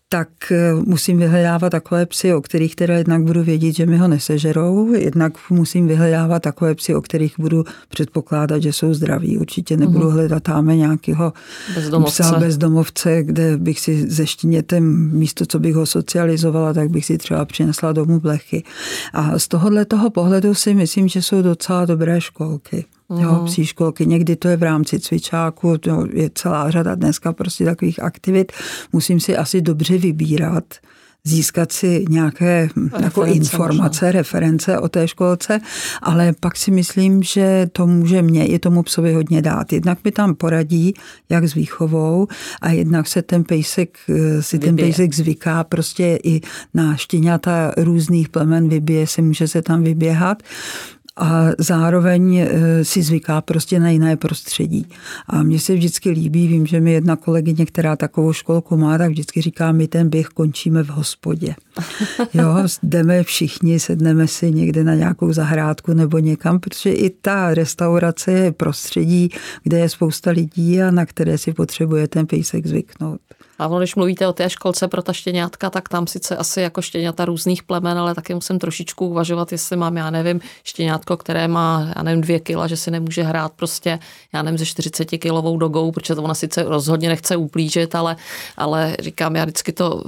tak 0.09 0.29
eh, 0.51 0.73
musím 0.73 1.17
vyhledávat 1.17 1.69
takové 1.69 2.05
psy, 2.05 2.33
o 2.33 2.41
kterých 2.41 2.75
teda 2.75 2.97
jednak 2.97 3.23
budu 3.23 3.43
vědět, 3.43 3.71
že 3.71 3.85
mi 3.85 3.97
ho 3.97 4.07
nesežerou, 4.07 4.93
jednak 4.93 5.33
musím 5.49 5.87
vyhledávat 5.87 6.41
takové 6.41 6.75
psy, 6.75 6.95
o 6.95 7.01
kterých 7.01 7.39
budu 7.39 7.63
předpokládat, 7.89 8.61
že 8.61 8.73
jsou 8.73 8.93
zdraví. 8.93 9.37
Určitě 9.37 9.77
nebudu 9.77 10.07
mm-hmm. 10.07 10.13
hledat 10.13 10.43
tam 10.43 10.67
nějakého 10.67 11.33
bezdomovce. 11.75 12.23
psa 12.23 12.39
bezdomovce, 12.39 13.23
kde 13.23 13.57
bych 13.57 13.79
si 13.79 14.09
ze 14.09 14.27
štěnětem 14.27 15.11
místo, 15.13 15.45
co 15.45 15.59
bych 15.59 15.75
ho 15.75 15.85
socializovala, 15.85 16.73
tak 16.73 16.89
bych 16.89 17.05
si 17.05 17.17
třeba 17.17 17.45
přinesla 17.45 17.91
domů 17.91 18.19
blechy. 18.19 18.63
A 19.13 19.39
z 19.39 19.47
tohohle 19.47 19.85
toho 19.85 20.09
pohledu 20.09 20.53
si 20.55 20.73
myslím, 20.73 21.07
že 21.07 21.21
jsou 21.21 21.41
docela 21.41 21.85
dobré 21.85 22.21
školky. 22.21 22.85
Mm. 23.09 23.19
Jo, 23.19 23.43
psí 23.45 23.65
školky, 23.65 24.05
někdy 24.05 24.35
to 24.35 24.47
je 24.47 24.57
v 24.57 24.63
rámci 24.63 24.99
cvičáku, 24.99 25.77
to 25.77 26.05
je 26.13 26.29
celá 26.35 26.71
řada 26.71 26.95
dneska 26.95 27.33
prostě 27.33 27.65
takových 27.65 28.03
aktivit. 28.03 28.51
Musím 28.93 29.19
si 29.19 29.37
asi 29.37 29.61
dobře 29.61 29.97
vybírat, 29.97 30.63
získat 31.23 31.71
si 31.71 32.05
nějaké 32.09 32.61
reference 32.61 33.03
jako 33.03 33.25
informace, 33.25 34.05
možná. 34.05 34.11
reference 34.11 34.79
o 34.79 34.89
té 34.89 35.07
školce, 35.07 35.59
ale 36.01 36.33
pak 36.39 36.57
si 36.57 36.71
myslím, 36.71 37.23
že 37.23 37.69
to 37.71 37.87
může 37.87 38.21
mě 38.21 38.47
i 38.47 38.59
tomu 38.59 38.83
psovi 38.83 39.13
hodně 39.13 39.41
dát. 39.41 39.73
Jednak 39.73 40.03
mi 40.03 40.11
tam 40.11 40.35
poradí, 40.35 40.93
jak 41.29 41.43
s 41.43 41.53
výchovou 41.53 42.27
a 42.61 42.71
jednak 42.71 43.07
se 43.07 43.21
ten 43.21 43.43
pejsek, 43.43 43.97
eh, 44.09 44.43
si 44.43 44.57
vybije. 44.57 44.69
ten 44.69 44.75
pejsek 44.75 45.13
zvyká 45.13 45.63
prostě 45.63 46.19
i 46.23 46.41
na 46.73 46.95
štěňata 46.95 47.71
různých 47.77 48.29
plemen 48.29 48.69
vybije, 48.69 49.07
si 49.07 49.21
může 49.21 49.47
se 49.47 49.61
tam 49.61 49.83
vyběhat 49.83 50.43
a 51.17 51.45
zároveň 51.57 52.37
eh, 52.37 52.85
si 52.85 53.01
zvyká 53.01 53.41
prostě 53.41 53.79
na 53.79 53.89
jiné 53.89 54.17
prostředí. 54.17 54.87
A 55.27 55.43
mně 55.43 55.59
se 55.59 55.73
vždycky 55.73 56.09
líbí, 56.09 56.47
vím, 56.47 56.65
že 56.65 56.79
mi 56.79 56.91
jedna 56.91 57.15
kolegyně, 57.15 57.65
která 57.65 57.95
takovou 57.95 58.33
školku 58.33 58.77
má, 58.77 58.97
tak 58.97 59.09
vždycky 59.09 59.41
říká, 59.41 59.71
my 59.71 59.87
ten 59.87 60.09
běh 60.09 60.27
končíme 60.27 60.83
v 60.83 60.89
hospodě. 60.89 61.55
Jo, 62.33 62.57
jdeme 62.83 63.23
všichni, 63.23 63.79
sedneme 63.79 64.27
si 64.27 64.51
někde 64.51 64.83
na 64.83 64.95
nějakou 64.95 65.33
zahrádku 65.33 65.93
nebo 65.93 66.19
někam, 66.19 66.59
protože 66.59 66.91
i 66.91 67.09
ta 67.09 67.53
restaurace 67.53 68.31
je 68.31 68.51
prostředí, 68.51 69.29
kde 69.63 69.79
je 69.79 69.89
spousta 69.89 70.31
lidí 70.31 70.81
a 70.81 70.91
na 70.91 71.05
které 71.05 71.37
si 71.37 71.53
potřebuje 71.53 72.07
ten 72.07 72.27
pejsek 72.27 72.67
zvyknout. 72.67 73.21
A 73.59 73.67
když 73.77 73.95
mluvíte 73.95 74.27
o 74.27 74.33
té 74.33 74.49
školce 74.49 74.87
pro 74.87 75.01
ta 75.01 75.13
štěňátka, 75.13 75.69
tak 75.69 75.89
tam 75.89 76.07
sice 76.07 76.37
asi 76.37 76.61
jako 76.61 76.81
štěňata 76.81 77.25
různých 77.25 77.63
plemen, 77.63 77.97
ale 77.97 78.15
taky 78.15 78.33
musím 78.33 78.59
trošičku 78.59 79.07
uvažovat, 79.07 79.51
jestli 79.51 79.77
mám, 79.77 79.97
já 79.97 80.09
nevím, 80.09 80.41
štěňátko, 80.63 81.17
které 81.17 81.47
má, 81.47 81.87
já 81.95 82.03
nevím, 82.03 82.21
dvě 82.21 82.39
kila, 82.39 82.67
že 82.67 82.77
si 82.77 82.91
nemůže 82.91 83.23
hrát 83.23 83.53
prostě, 83.53 83.99
já 84.33 84.41
nevím, 84.41 84.57
ze 84.57 84.65
40 84.65 85.05
kilovou 85.05 85.57
dogou, 85.57 85.91
protože 85.91 86.15
to 86.15 86.23
ona 86.23 86.33
sice 86.33 86.63
rozhodně 86.63 87.09
nechce 87.09 87.35
uplížit, 87.35 87.95
ale, 87.95 88.15
ale 88.57 88.97
říkám, 88.99 89.35
já 89.35 89.43
vždycky 89.43 89.73
to 89.73 90.03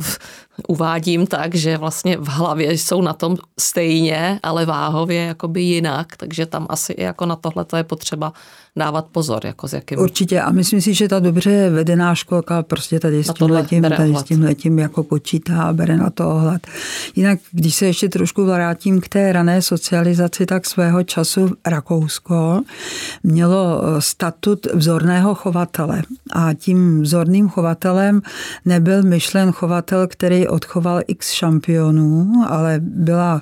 uvádím 0.67 1.27
tak, 1.27 1.55
že 1.55 1.77
vlastně 1.77 2.17
v 2.17 2.27
hlavě 2.27 2.73
jsou 2.73 3.01
na 3.01 3.13
tom 3.13 3.37
stejně, 3.59 4.39
ale 4.43 4.65
váhově 4.65 5.23
jakoby 5.23 5.61
jinak, 5.61 6.17
takže 6.17 6.45
tam 6.45 6.65
asi 6.69 6.93
i 6.93 7.03
jako 7.03 7.25
na 7.25 7.35
tohle 7.35 7.65
to 7.65 7.77
je 7.77 7.83
potřeba 7.83 8.33
dávat 8.75 9.05
pozor. 9.11 9.45
Jako 9.45 9.67
s 9.67 9.73
jakým... 9.73 9.99
Určitě 9.99 10.41
a 10.41 10.51
myslím 10.51 10.81
si, 10.81 10.93
že 10.93 11.07
ta 11.07 11.19
dobře 11.19 11.69
vedená 11.69 12.15
školka 12.15 12.63
prostě 12.63 12.99
tady 12.99 13.23
s 13.23 13.33
tím 13.33 13.49
letím, 13.49 13.83
tady 13.83 14.15
s 14.15 14.23
tím 14.23 14.43
letím 14.43 14.79
jako 14.79 15.03
počítá 15.03 15.63
a 15.63 15.73
bere 15.73 15.97
na 15.97 16.09
to 16.09 16.29
ohled. 16.29 16.67
Jinak, 17.15 17.39
když 17.51 17.75
se 17.75 17.85
ještě 17.85 18.09
trošku 18.09 18.45
vrátím 18.45 19.01
k 19.01 19.07
té 19.07 19.31
rané 19.31 19.61
socializaci, 19.61 20.45
tak 20.45 20.65
svého 20.65 21.03
času 21.03 21.49
Rakousko 21.65 22.61
mělo 23.23 23.81
eh, 23.83 24.01
statut 24.01 24.67
vzorného 24.73 25.35
chovatele 25.35 26.03
a 26.31 26.53
tím 26.53 27.01
vzorným 27.01 27.49
chovatelem 27.49 28.21
nebyl 28.65 29.03
myšlen 29.03 29.51
chovatel, 29.51 30.07
který 30.07 30.47
odchoval 30.49 31.01
x 31.07 31.31
šampionů, 31.31 32.33
ale 32.47 32.79
byla 32.79 33.41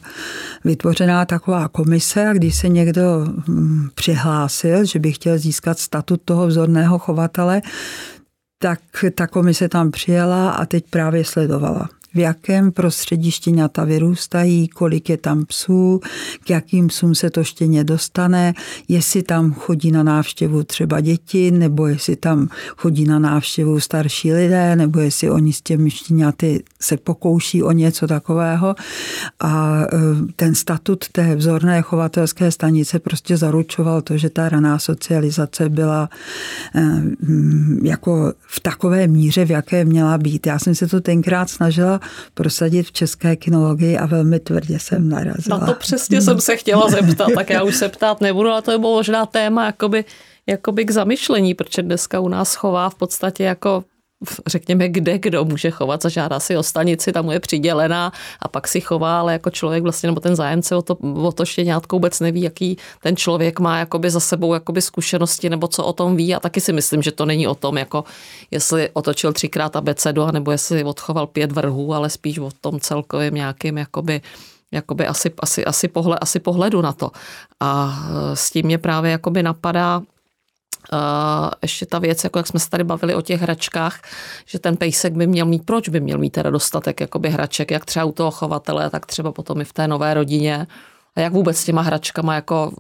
vytvořená 0.64 1.26
taková 1.26 1.68
komise 1.68 2.28
a 2.28 2.34
když 2.34 2.56
se 2.56 2.70
někdo 2.70 3.28
hm, 3.48 3.90
přihlásil, 3.96 4.86
že 4.86 5.00
by 5.00 5.12
chtěl 5.12 5.38
získat 5.38 5.80
statut 5.80 6.22
toho 6.26 6.48
vzorného 6.48 7.00
chovatele, 7.00 7.62
tak 8.60 8.80
ta 9.16 9.28
komise 9.28 9.70
tam 9.70 9.92
přijela 9.92 10.52
a 10.52 10.66
teď 10.66 10.86
právě 10.90 11.26
sledovala 11.26 11.90
v 12.18 12.20
jakém 12.20 12.72
prostředí 12.72 13.32
štěňata 13.32 13.84
vyrůstají, 13.84 14.68
kolik 14.68 15.10
je 15.10 15.18
tam 15.18 15.46
psů, 15.46 16.02
k 16.44 16.50
jakým 16.50 16.88
psům 16.88 17.16
se 17.16 17.30
to 17.30 17.44
štěně 17.44 17.84
dostane, 17.84 18.54
jestli 18.88 19.24
tam 19.24 19.54
chodí 19.54 19.92
na 19.92 20.04
návštěvu 20.04 20.64
třeba 20.64 21.02
děti, 21.02 21.52
nebo 21.52 21.88
jestli 21.88 22.16
tam 22.16 22.48
chodí 22.78 23.06
na 23.06 23.20
návštěvu 23.20 23.80
starší 23.80 24.34
lidé, 24.34 24.76
nebo 24.76 25.00
jestli 25.00 25.30
oni 25.30 25.54
s 25.54 25.62
těmi 25.62 25.92
štěňaty 25.92 26.64
se 26.82 26.98
pokouší 26.98 27.64
o 27.64 27.72
něco 27.72 28.08
takového. 28.08 28.76
A 29.40 29.82
e, 29.82 29.88
ten 30.36 30.56
statut 30.56 31.10
té 31.12 31.36
vzorné 31.36 31.82
chovatelské 31.82 32.52
stanice 32.52 33.00
prostě 33.00 33.38
zaručoval 33.38 34.02
to, 34.02 34.18
že 34.18 34.30
ta 34.30 34.50
raná 34.50 34.80
socializace 34.80 35.70
byla 35.70 36.10
e, 36.76 37.04
jako 37.84 38.34
v 38.48 38.60
takové 38.60 39.08
míře, 39.08 39.46
v 39.46 39.52
jaké 39.52 39.86
měla 39.86 40.18
být. 40.18 40.48
Já 40.48 40.60
jsem 40.60 40.76
se 40.76 40.88
to 40.88 41.02
tenkrát 41.02 41.50
snažila 41.50 42.00
prosadit 42.34 42.84
v 42.84 42.92
české 42.92 43.36
kinologii 43.36 43.98
a 43.98 44.06
velmi 44.06 44.40
tvrdě 44.40 44.80
jsem 44.80 45.10
narazila. 45.10 45.58
Na 45.58 45.66
to 45.66 45.74
přesně 45.74 46.22
jsem 46.22 46.42
se 46.42 46.58
chtěla 46.58 46.90
zeptat, 46.90 47.30
tak 47.36 47.50
já 47.50 47.64
už 47.64 47.76
se 47.76 47.90
ptát 47.90 48.22
nebudu, 48.22 48.50
ale 48.50 48.62
to 48.62 48.72
je 48.72 48.78
možná 48.78 49.26
téma 49.26 49.66
jakoby, 49.66 50.06
jakoby 50.48 50.86
k 50.86 50.92
zamyšlení, 50.92 51.54
protože 51.54 51.82
dneska 51.82 52.20
u 52.20 52.28
nás 52.28 52.56
chová 52.56 52.90
v 52.90 52.96
podstatě 52.96 53.44
jako 53.44 53.84
řekněme, 54.48 54.90
kde 54.90 55.18
kdo 55.18 55.46
může 55.46 55.72
chovat, 55.72 56.02
zažádá 56.02 56.40
si 56.40 56.58
o 56.58 56.64
stanici, 56.64 57.12
tam 57.12 57.26
mu 57.26 57.32
je 57.32 57.40
přidělená 57.40 58.12
a 58.40 58.48
pak 58.48 58.68
si 58.68 58.82
chová, 58.82 59.20
ale 59.20 59.34
jako 59.34 59.50
člověk 59.50 59.84
vlastně, 59.84 60.08
nebo 60.08 60.22
ten 60.22 60.36
zájemce 60.36 60.76
o 60.76 60.82
to, 60.82 60.96
o 61.24 61.32
to 61.32 61.46
štěňátko 61.46 61.96
vůbec 61.96 62.20
neví, 62.20 62.42
jaký 62.42 62.78
ten 63.02 63.16
člověk 63.16 63.60
má 63.60 63.80
jakoby 63.80 64.10
za 64.10 64.20
sebou 64.20 64.54
jakoby 64.54 64.82
zkušenosti 64.82 65.50
nebo 65.50 65.68
co 65.68 65.86
o 65.86 65.94
tom 65.94 66.16
ví 66.16 66.36
a 66.36 66.40
taky 66.40 66.62
si 66.62 66.74
myslím, 66.74 67.02
že 67.02 67.12
to 67.12 67.26
není 67.26 67.48
o 67.48 67.56
tom, 67.56 67.78
jako 67.78 68.04
jestli 68.52 68.90
otočil 68.94 69.34
třikrát 69.34 69.76
abecedu, 69.76 70.32
nebo 70.32 70.52
jestli 70.52 70.84
odchoval 70.84 71.28
pět 71.28 71.52
vrhů, 71.52 71.94
ale 71.94 72.10
spíš 72.10 72.40
o 72.40 72.52
tom 72.62 72.80
celkovém 72.80 73.36
nějakým 73.36 73.78
jakoby 73.78 74.22
jakoby 74.72 75.08
asi, 75.08 75.32
asi, 75.40 75.66
asi, 75.66 75.88
pohled, 75.88 76.20
asi 76.22 76.40
pohledu 76.40 76.82
na 76.82 76.94
to. 76.94 77.12
A 77.60 78.00
s 78.34 78.52
tím 78.52 78.66
mě 78.66 78.78
právě 78.78 79.12
jakoby 79.12 79.44
napadá, 79.44 80.02
Uh, 80.94 81.50
ještě 81.62 81.86
ta 81.86 82.00
věc, 82.00 82.24
jako 82.24 82.40
jak 82.40 82.48
jsme 82.48 82.60
se 82.60 82.70
tady 82.70 82.84
bavili 82.84 83.16
o 83.16 83.22
těch 83.22 83.42
hračkách, 83.42 84.02
že 84.46 84.60
ten 84.60 84.78
pejsek 84.78 85.14
by 85.14 85.28
měl 85.28 85.46
mít, 85.46 85.66
proč 85.66 85.90
by 85.90 86.00
měl 86.00 86.18
mít 86.18 86.30
teda 86.30 86.50
dostatek 86.50 87.02
jakoby 87.02 87.30
hraček, 87.30 87.72
jak 87.72 87.86
třeba 87.86 88.06
u 88.06 88.12
toho 88.12 88.32
chovatele, 88.32 88.90
tak 88.90 89.06
třeba 89.06 89.32
potom 89.32 89.62
i 89.62 89.66
v 89.66 89.74
té 89.74 89.88
nové 89.88 90.14
rodině. 90.14 90.68
A 91.16 91.20
jak 91.20 91.34
vůbec 91.34 91.58
s 91.58 91.66
těma 91.66 91.82
hračkama, 91.82 92.36
jako, 92.36 92.72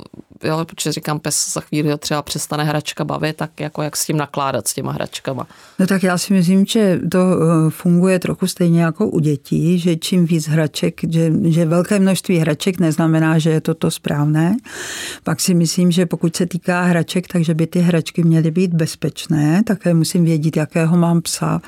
jo, 0.43 0.65
protože 0.65 0.91
říkám, 0.91 1.19
pes 1.19 1.54
za 1.54 1.62
chvíli 1.62 1.91
ho 1.91 1.97
třeba 1.97 2.21
přestane 2.21 2.63
hračka 2.63 3.04
bavit, 3.04 3.36
tak 3.36 3.60
jako 3.60 3.82
jak 3.82 3.97
s 3.97 4.06
tím 4.06 4.17
nakládat 4.17 4.67
s 4.67 4.73
těma 4.73 4.91
hračkama. 4.91 5.47
No 5.80 5.88
tak 5.88 6.04
já 6.04 6.17
si 6.17 6.34
myslím, 6.34 6.65
že 6.65 7.00
to 7.12 7.19
eh, 7.19 7.69
funguje 7.69 8.19
trochu 8.19 8.47
stejně 8.47 8.82
jako 8.82 9.08
u 9.08 9.19
dětí, 9.19 9.80
že 9.80 9.95
čím 9.95 10.26
víc 10.26 10.47
hraček, 10.47 11.02
že, 11.10 11.32
že 11.43 11.65
velké 11.65 12.00
množství 12.00 12.38
hraček 12.38 12.80
neznamená, 12.80 13.39
že 13.39 13.50
je 13.50 13.62
to 13.62 13.73
to 13.73 13.91
správné. 13.91 14.58
Pak 15.23 15.39
si 15.39 15.54
myslím, 15.54 15.91
že 15.91 16.06
pokud 16.06 16.36
se 16.36 16.45
týká 16.45 16.82
hraček, 16.82 17.28
takže 17.28 17.54
by 17.54 17.67
ty 17.67 17.80
hračky 17.80 18.23
měly 18.23 18.52
být 18.52 18.73
bezpečné, 18.73 19.63
také 19.63 19.93
musím 19.93 20.26
vědět, 20.26 20.58
jakého 20.58 20.97
mám 20.97 21.21
psa. 21.21 21.62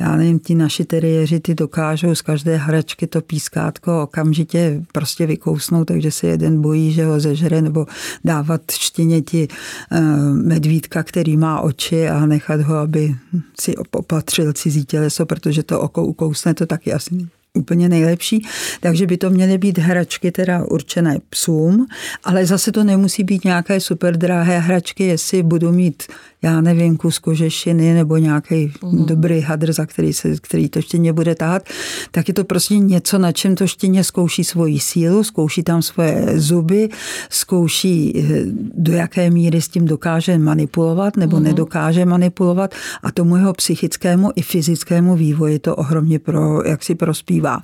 Já 0.00 0.16
nevím, 0.16 0.38
ti 0.38 0.54
naši 0.54 0.84
teriéři, 0.84 1.40
ty 1.40 1.54
dokážou 1.54 2.14
z 2.14 2.22
každé 2.22 2.56
hračky 2.56 3.06
to 3.06 3.20
pískátko 3.20 4.02
okamžitě 4.02 4.82
prostě 4.92 5.26
vykousnout, 5.26 5.88
takže 5.88 6.10
se 6.10 6.26
jeden 6.26 6.60
bojí, 6.62 6.92
že 6.92 7.04
ho 7.04 7.20
zežere, 7.20 7.62
nebo 7.62 7.86
dávat 8.24 8.60
štěněti 8.70 9.48
eh, 9.92 10.00
medvídka, 10.32 11.02
který 11.02 11.36
má 11.36 11.60
oči 11.60 12.08
a 12.08 12.26
nechat 12.26 12.60
ho, 12.60 12.76
aby 12.76 13.14
si 13.60 13.76
opatřil 13.76 14.52
cizí 14.52 14.84
těleso, 14.84 15.26
protože 15.26 15.62
to 15.62 15.80
oko 15.80 16.04
ukousne, 16.04 16.54
to 16.54 16.66
taky 16.66 16.92
asi 16.92 17.26
úplně 17.54 17.88
nejlepší, 17.88 18.46
takže 18.80 19.06
by 19.06 19.16
to 19.16 19.30
měly 19.30 19.58
být 19.58 19.78
hračky 19.78 20.32
teda 20.32 20.64
určené 20.64 21.18
psům, 21.30 21.86
ale 22.24 22.46
zase 22.46 22.72
to 22.72 22.84
nemusí 22.84 23.24
být 23.24 23.44
nějaké 23.44 23.80
super 23.80 24.16
drahé 24.16 24.58
hračky, 24.58 25.04
jestli 25.04 25.42
budu 25.42 25.72
mít 25.72 26.02
já 26.42 26.60
nevím, 26.60 26.96
kus 26.96 27.18
kožešiny 27.18 27.94
nebo 27.94 28.16
nějaký 28.16 28.72
mm. 28.82 29.06
dobrý 29.06 29.40
hadr, 29.40 29.72
za 29.72 29.86
který, 29.86 30.12
se, 30.12 30.36
který 30.40 30.68
to 30.68 30.80
štěně 30.80 31.12
bude 31.12 31.34
tahat, 31.34 31.62
tak 32.10 32.28
je 32.28 32.34
to 32.34 32.44
prostě 32.44 32.78
něco, 32.78 33.18
na 33.18 33.32
čem 33.32 33.54
to 33.54 33.66
štěně 33.66 34.04
zkouší 34.04 34.44
svoji 34.44 34.80
sílu, 34.80 35.24
zkouší 35.24 35.62
tam 35.62 35.82
svoje 35.82 36.40
zuby, 36.40 36.88
zkouší, 37.30 38.12
eh, 38.16 38.42
do 38.74 38.92
jaké 38.92 39.30
míry 39.30 39.62
s 39.62 39.68
tím 39.68 39.86
dokáže 39.86 40.38
manipulovat 40.38 41.16
nebo 41.16 41.36
mm. 41.36 41.42
nedokáže 41.42 42.04
manipulovat 42.04 42.74
a 43.02 43.12
tomu 43.12 43.36
jeho 43.36 43.52
psychickému 43.52 44.30
i 44.36 44.42
fyzickému 44.42 45.16
vývoji 45.16 45.58
to 45.58 45.76
ohromně 45.76 46.18
pro, 46.18 46.62
jak 46.64 46.84
si 46.84 46.94
prospívá. 46.94 47.60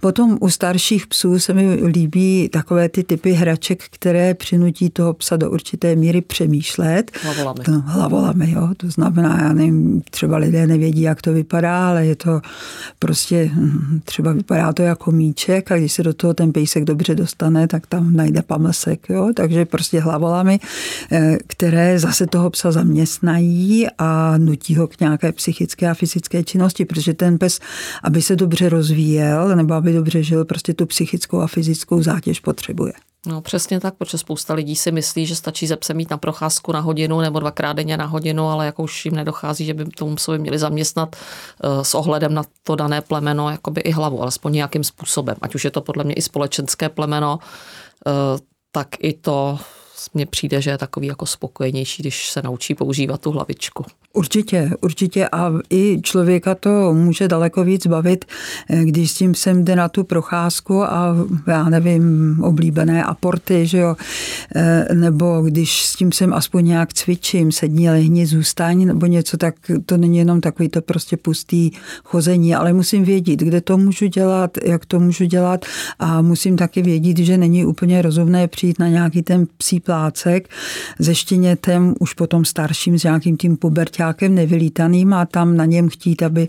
Potom 0.00 0.38
u 0.40 0.50
starších 0.50 1.06
psů 1.06 1.38
se 1.38 1.54
mi 1.54 1.74
líbí 1.74 2.48
takové 2.52 2.88
ty 2.88 3.02
typy 3.02 3.32
hraček, 3.32 3.84
které 3.90 4.34
přinutí 4.34 4.90
toho 4.90 5.14
psa 5.14 5.36
do 5.36 5.50
určité 5.50 5.96
míry 5.96 6.20
přemýšlet. 6.20 7.10
Hlavolami. 7.22 7.64
To, 7.64 7.72
školami. 8.20 8.50
Jo? 8.50 8.68
To 8.76 8.90
znamená, 8.90 9.38
já 9.42 9.52
nevím, 9.52 10.02
třeba 10.10 10.36
lidé 10.36 10.66
nevědí, 10.66 11.02
jak 11.02 11.22
to 11.22 11.32
vypadá, 11.32 11.88
ale 11.88 12.06
je 12.06 12.16
to 12.16 12.40
prostě, 12.98 13.50
hm, 13.54 14.00
třeba 14.04 14.32
vypadá 14.32 14.72
to 14.72 14.82
jako 14.82 15.10
míček 15.10 15.72
a 15.72 15.76
když 15.76 15.92
se 15.92 16.02
do 16.02 16.14
toho 16.14 16.34
ten 16.34 16.52
pejsek 16.52 16.84
dobře 16.84 17.14
dostane, 17.14 17.68
tak 17.68 17.86
tam 17.86 18.16
najde 18.16 18.42
pamlsek. 18.42 19.08
Jo? 19.08 19.30
Takže 19.36 19.64
prostě 19.64 20.00
hlavolami, 20.00 20.60
eh, 21.12 21.38
které 21.46 21.98
zase 21.98 22.26
toho 22.26 22.50
psa 22.50 22.72
zaměstnají 22.72 23.86
a 23.98 24.38
nutí 24.38 24.76
ho 24.76 24.86
k 24.86 25.00
nějaké 25.00 25.32
psychické 25.32 25.88
a 25.90 25.94
fyzické 25.94 26.44
činnosti, 26.44 26.84
protože 26.84 27.14
ten 27.14 27.38
pes, 27.38 27.60
aby 28.02 28.22
se 28.22 28.36
dobře 28.36 28.68
rozvíjel 28.68 29.56
nebo 29.56 29.74
aby 29.74 29.92
dobře 29.92 30.22
žil, 30.22 30.44
prostě 30.44 30.74
tu 30.74 30.86
psychickou 30.86 31.40
a 31.40 31.46
fyzickou 31.46 32.02
zátěž 32.02 32.40
potřebuje. 32.40 32.92
No 33.26 33.40
přesně 33.40 33.80
tak, 33.80 33.94
protože 33.94 34.18
spousta 34.18 34.54
lidí 34.54 34.76
si 34.76 34.92
myslí, 34.92 35.26
že 35.26 35.36
stačí 35.36 35.66
ze 35.66 35.76
psem 35.76 35.96
mít 35.96 36.10
na 36.10 36.16
procházku 36.16 36.72
na 36.72 36.80
hodinu 36.80 37.20
nebo 37.20 37.40
dvakrát 37.40 37.72
denně 37.72 37.96
na 37.96 38.06
hodinu, 38.06 38.48
ale 38.48 38.66
jako 38.66 38.82
už 38.82 39.04
jim 39.04 39.14
nedochází, 39.16 39.64
že 39.64 39.74
by 39.74 39.84
tomu 39.84 40.14
psovi 40.14 40.38
měli 40.38 40.58
zaměstnat 40.58 41.16
uh, 41.64 41.82
s 41.82 41.94
ohledem 41.94 42.34
na 42.34 42.42
to 42.62 42.76
dané 42.76 43.00
plemeno 43.00 43.50
jakoby 43.50 43.80
i 43.80 43.90
hlavu, 43.90 44.22
alespoň 44.22 44.52
nějakým 44.52 44.84
způsobem. 44.84 45.36
Ať 45.42 45.54
už 45.54 45.64
je 45.64 45.70
to 45.70 45.80
podle 45.80 46.04
mě 46.04 46.14
i 46.14 46.22
společenské 46.22 46.88
plemeno, 46.88 47.38
uh, 48.06 48.12
tak 48.72 48.88
i 48.98 49.12
to 49.12 49.58
mně 50.14 50.26
přijde, 50.26 50.62
že 50.62 50.70
je 50.70 50.78
takový 50.78 51.06
jako 51.06 51.26
spokojenější, 51.26 52.02
když 52.02 52.30
se 52.30 52.42
naučí 52.42 52.74
používat 52.74 53.20
tu 53.20 53.30
hlavičku. 53.30 53.84
Určitě, 54.12 54.70
určitě. 54.80 55.28
A 55.28 55.52
i 55.70 56.00
člověka 56.02 56.54
to 56.54 56.94
může 56.94 57.28
daleko 57.28 57.64
víc 57.64 57.86
bavit, 57.86 58.24
eh, 58.70 58.84
když 58.84 59.10
s 59.10 59.14
tím 59.14 59.34
sem 59.34 59.64
jde 59.64 59.76
na 59.76 59.88
tu 59.88 60.04
procházku 60.04 60.82
a 60.82 61.16
já 61.46 61.68
nevím, 61.68 62.36
oblíbené 62.42 63.04
aporty, 63.04 63.66
že 63.66 63.78
jo, 63.78 63.96
eh, 64.56 64.86
nebo 64.94 65.42
když 65.42 65.86
s 65.86 65.96
tím 65.96 66.12
sem 66.12 66.34
aspoň 66.34 66.64
nějak 66.64 66.94
cvičím, 66.94 67.52
sedni, 67.52 67.90
lehni, 67.90 68.26
zůstaň, 68.26 68.86
nebo 68.86 69.06
něco, 69.06 69.36
tak 69.36 69.54
to 69.86 69.96
není 69.96 70.18
jenom 70.18 70.40
takový 70.40 70.68
to 70.68 70.82
prostě 70.82 71.16
pustý 71.16 71.70
chození, 72.04 72.54
ale 72.54 72.72
musím 72.72 73.04
vědět, 73.04 73.40
kde 73.40 73.60
to 73.60 73.78
můžu 73.78 74.06
dělat, 74.06 74.58
jak 74.64 74.86
to 74.86 75.00
můžu 75.00 75.24
dělat. 75.24 75.64
A 75.98 76.22
musím 76.22 76.56
taky 76.56 76.82
vědět, 76.82 77.18
že 77.18 77.38
není 77.38 77.64
úplně 77.64 78.02
rozumné 78.02 78.48
přijít 78.48 78.78
na 78.78 78.88
nějaký 78.88 79.22
ten 79.22 79.46
psí 79.56 79.80
plácek 79.80 80.48
se 81.00 81.14
štěnětem, 81.14 81.94
už 82.00 82.14
potom 82.14 82.44
starším, 82.44 82.98
s 82.98 83.04
nějakým 83.04 83.36
tím 83.36 83.56
pubertě 83.56 83.99
parťákem 84.00 84.34
nevylítaným 84.34 85.12
a 85.12 85.26
tam 85.26 85.56
na 85.56 85.64
něm 85.64 85.88
chtít, 85.88 86.22
aby 86.22 86.48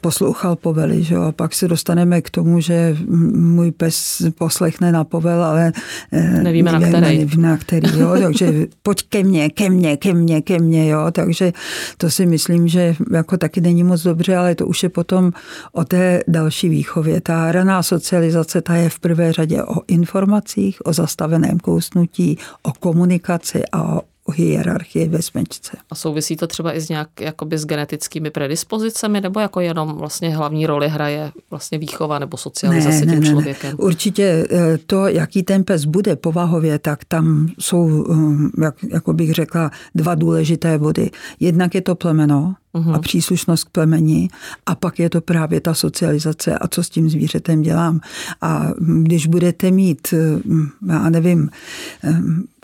poslouchal 0.00 0.56
povely. 0.56 1.02
Že? 1.02 1.16
A 1.16 1.32
pak 1.32 1.54
se 1.54 1.68
dostaneme 1.68 2.22
k 2.22 2.30
tomu, 2.30 2.60
že 2.60 2.96
můj 3.34 3.72
pes 3.72 4.22
poslechne 4.38 4.92
na 4.92 5.04
povel, 5.04 5.44
ale 5.44 5.72
eh, 6.12 6.42
nevíme, 6.42 6.72
nevíme 6.72 7.00
na 7.00 7.00
který. 7.00 7.28
Na 7.36 7.56
který 7.56 7.98
jo? 7.98 8.14
Takže 8.22 8.66
pojď 8.82 9.02
ke 9.08 9.24
mně, 9.24 9.50
ke 9.50 9.70
mně, 9.70 9.96
ke 9.96 10.14
mně, 10.14 10.42
ke 10.42 10.58
mně. 10.58 10.88
Jo? 10.88 11.06
Takže 11.12 11.52
to 11.96 12.10
si 12.10 12.26
myslím, 12.26 12.68
že 12.68 12.94
jako 13.12 13.36
taky 13.36 13.60
není 13.60 13.84
moc 13.84 14.02
dobře, 14.02 14.36
ale 14.36 14.54
to 14.54 14.66
už 14.66 14.82
je 14.82 14.88
potom 14.88 15.32
o 15.72 15.84
té 15.84 16.20
další 16.28 16.68
výchově. 16.68 17.20
Ta 17.20 17.52
raná 17.52 17.82
socializace, 17.82 18.62
ta 18.62 18.74
je 18.74 18.88
v 18.88 18.98
prvé 18.98 19.32
řadě 19.32 19.62
o 19.62 19.82
informacích, 19.86 20.78
o 20.84 20.92
zastaveném 20.92 21.58
kousnutí, 21.58 22.38
o 22.62 22.72
komunikaci 22.72 23.62
a 23.72 23.82
o 23.82 24.00
hierarchii 24.30 25.08
ve 25.08 25.22
smečce. 25.22 25.76
A 25.90 25.94
souvisí 25.94 26.36
to 26.36 26.46
třeba 26.46 26.76
i 26.76 26.80
s 26.80 26.88
nějak 26.88 27.20
jakoby 27.20 27.58
s 27.58 27.66
genetickými 27.66 28.30
predispozicemi, 28.30 29.20
nebo 29.20 29.40
jako 29.40 29.60
jenom 29.60 29.92
vlastně 29.92 30.36
hlavní 30.36 30.66
roli 30.66 30.88
hraje 30.88 31.32
vlastně 31.50 31.78
výchova 31.78 32.18
nebo 32.18 32.36
socializace 32.36 33.06
ne, 33.06 33.12
tím 33.12 33.20
ne, 33.20 33.30
člověkem? 33.30 33.70
Ne. 33.70 33.76
Určitě 33.76 34.46
eh, 34.50 34.78
to, 34.86 35.06
jaký 35.06 35.42
ten 35.42 35.64
pes 35.64 35.84
bude 35.84 36.16
povahově, 36.16 36.78
tak 36.78 37.04
tam 37.04 37.48
jsou, 37.58 38.06
eh, 38.12 38.64
jak, 38.64 38.74
jako 38.88 39.12
bych 39.12 39.32
řekla, 39.32 39.70
dva 39.94 40.14
důležité 40.14 40.78
body. 40.78 41.10
Jednak 41.40 41.74
je 41.74 41.80
to 41.80 41.94
plemeno, 41.94 42.54
uhum. 42.72 42.94
a 42.94 42.98
příslušnost 42.98 43.64
k 43.64 43.70
plemeni 43.70 44.28
a 44.66 44.74
pak 44.74 44.98
je 44.98 45.10
to 45.10 45.20
právě 45.20 45.60
ta 45.60 45.74
socializace 45.74 46.58
a 46.58 46.68
co 46.68 46.82
s 46.82 46.90
tím 46.90 47.10
zvířetem 47.10 47.62
dělám. 47.62 48.00
A 48.40 48.70
když 49.02 49.26
budete 49.26 49.70
mít, 49.70 50.08
eh, 50.12 50.40
já 50.88 51.10
nevím, 51.10 51.50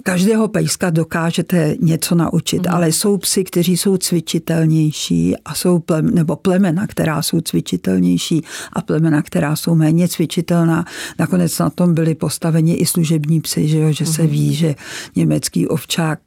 Každého 0.06 0.48
pejska 0.48 0.90
dokážete 0.90 1.76
něco 1.80 2.14
naučit, 2.14 2.66
mm. 2.66 2.74
ale 2.74 2.88
jsou 2.88 3.16
psy, 3.18 3.44
kteří 3.44 3.76
jsou 3.76 3.96
cvičitelnější 3.96 5.36
a 5.44 5.54
jsou 5.54 5.78
plem, 5.78 6.14
nebo 6.14 6.36
plemena, 6.36 6.86
která 6.86 7.22
jsou 7.22 7.40
cvičitelnější 7.40 8.44
a 8.72 8.82
plemena, 8.82 9.22
která 9.22 9.56
jsou 9.56 9.74
méně 9.74 10.08
cvičitelná. 10.08 10.84
Nakonec 11.18 11.58
na 11.58 11.70
tom 11.70 11.94
byli 11.94 12.14
postaveni 12.14 12.74
i 12.74 12.86
služební 12.86 13.40
psy, 13.40 13.68
že, 13.68 13.78
jo, 13.78 13.92
že 13.92 14.04
mm. 14.04 14.12
se 14.12 14.22
mhm. 14.22 14.30
ví, 14.30 14.54
že 14.54 14.74
německý 15.16 15.68
ovčák 15.68 16.18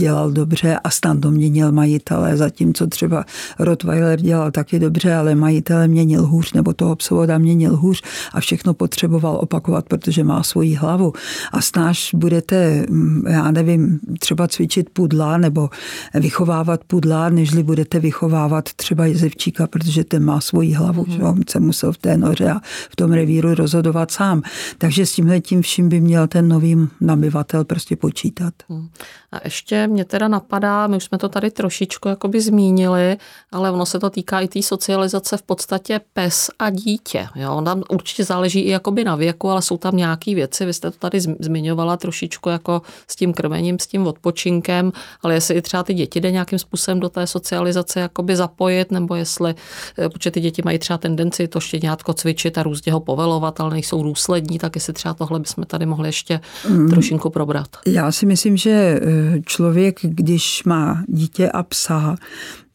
dělal 0.00 0.30
dobře 0.30 0.78
a 0.84 0.90
snadno 0.90 1.30
měnil 1.30 1.72
majitele, 1.72 2.36
zatímco 2.36 2.86
třeba 2.86 3.24
Rottweiler 3.58 4.20
dělal 4.20 4.50
taky 4.50 4.78
dobře, 4.78 5.14
ale 5.14 5.34
majitele 5.34 5.88
měnil 5.88 6.26
hůř, 6.26 6.52
nebo 6.52 6.72
toho 6.72 6.96
psovoda 6.96 7.38
měnil 7.38 7.76
hůř 7.76 8.02
a 8.32 8.40
všechno 8.40 8.74
potřeboval 8.74 9.38
opakovat, 9.40 9.84
protože 9.88 10.24
má 10.24 10.42
svoji 10.42 10.74
hlavu. 10.74 11.12
A 11.52 11.60
snáš 11.60 12.10
budete, 12.14 12.86
mm, 12.88 13.24
já 13.28 13.50
nevím, 13.50 14.00
třeba 14.18 14.48
cvičit 14.48 14.90
pudla 14.90 15.38
nebo 15.38 15.70
vychovávat 16.14 16.84
pudla, 16.84 17.28
nežli 17.28 17.62
budete 17.62 17.98
vychovávat 17.98 18.72
třeba 18.76 19.06
jezevčíka, 19.06 19.66
protože 19.66 20.04
ten 20.04 20.24
má 20.24 20.40
svoji 20.40 20.72
hlavu, 20.72 21.02
mm-hmm. 21.02 21.16
že 21.16 21.22
on 21.22 21.40
se 21.50 21.60
musel 21.60 21.92
v 21.92 21.98
té 21.98 22.16
noře 22.16 22.50
a 22.50 22.60
v 22.90 22.96
tom 22.96 23.12
revíru 23.12 23.54
rozhodovat 23.54 24.10
sám. 24.10 24.42
Takže 24.78 25.06
s 25.06 25.12
tímhle 25.12 25.40
tím 25.40 25.62
vším 25.62 25.88
by 25.88 26.00
měl 26.00 26.26
ten 26.26 26.48
nový 26.48 26.88
nabyvatel 27.00 27.64
prostě 27.64 27.96
počítat. 27.96 28.54
Mm. 28.68 28.88
A 29.32 29.40
ještě 29.44 29.88
mě 29.90 30.04
teda 30.04 30.28
napadá, 30.28 30.86
my 30.86 30.96
už 30.96 31.04
jsme 31.04 31.18
to 31.18 31.28
tady 31.28 31.50
trošičku 31.50 32.08
jakoby 32.08 32.40
zmínili, 32.40 33.16
ale 33.52 33.70
ono 33.70 33.86
se 33.86 33.98
to 33.98 34.10
týká 34.10 34.40
i 34.40 34.48
té 34.48 34.62
socializace 34.62 35.36
v 35.36 35.42
podstatě 35.42 36.00
pes 36.12 36.50
a 36.58 36.70
dítě. 36.70 37.28
Jo? 37.34 37.62
Tam 37.64 37.82
určitě 37.88 38.24
záleží 38.24 38.60
i 38.60 38.70
jakoby 38.70 39.04
na 39.04 39.16
věku, 39.16 39.50
ale 39.50 39.62
jsou 39.62 39.78
tam 39.78 39.96
nějaké 39.96 40.34
věci, 40.34 40.66
vy 40.66 40.72
jste 40.72 40.90
to 40.90 40.98
tady 40.98 41.20
zmiňovala 41.20 41.96
trošičku 41.96 42.48
jako 42.48 42.82
s 43.08 43.16
tím 43.16 43.32
krmením, 43.32 43.78
s 43.78 43.86
tím 43.86 44.06
odpočinkem, 44.06 44.92
ale 45.22 45.34
jestli 45.34 45.54
i 45.54 45.62
třeba 45.62 45.82
ty 45.82 45.94
děti 45.94 46.20
jde 46.20 46.30
nějakým 46.30 46.58
způsobem 46.58 47.00
do 47.00 47.08
té 47.08 47.26
socializace 47.26 48.00
jakoby 48.00 48.36
zapojit, 48.36 48.90
nebo 48.90 49.14
jestli, 49.14 49.54
eh, 49.98 50.08
protože 50.08 50.30
ty 50.30 50.40
děti 50.40 50.62
mají 50.64 50.78
třeba 50.78 50.98
tendenci 50.98 51.48
to 51.48 51.60
štěňátko 51.60 52.12
cvičit 52.12 52.58
a 52.58 52.62
různě 52.62 52.92
ho 52.92 53.00
povelovat, 53.00 53.60
ale 53.60 53.70
nejsou 53.70 54.02
důslední, 54.02 54.58
tak 54.58 54.74
jestli 54.74 54.92
třeba 54.92 55.14
tohle 55.14 55.40
bychom 55.40 55.64
tady 55.64 55.86
mohli 55.86 56.08
ještě 56.08 56.40
mm. 56.68 56.90
trošinku 56.90 57.30
probrat. 57.30 57.68
Já 57.86 58.12
si 58.12 58.26
myslím, 58.26 58.56
že 58.56 58.70
eh, 58.70 59.40
člověk 59.80 59.98
když 60.02 60.64
má 60.64 61.04
dítě 61.08 61.50
a 61.50 61.62
psa, 61.62 62.16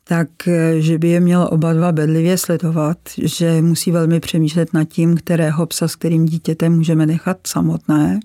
tak 0.08 0.48
eh, 0.48 0.82
že 0.82 0.98
by 0.98 1.08
je 1.08 1.20
měl 1.20 1.50
oba 1.52 1.74
dva 1.74 1.92
bedlivě 1.92 2.38
sledovat, 2.38 2.98
že 3.18 3.62
musí 3.62 3.92
velmi 3.92 4.20
přemýšlet 4.20 4.74
nad 4.74 4.84
tím, 4.84 5.18
kterého 5.18 5.66
psa 5.66 5.88
s 5.88 5.96
kterým 5.96 6.26
dítětem 6.26 6.74
můžeme 6.74 7.06
nechat 7.06 7.38
samotné 7.48 8.20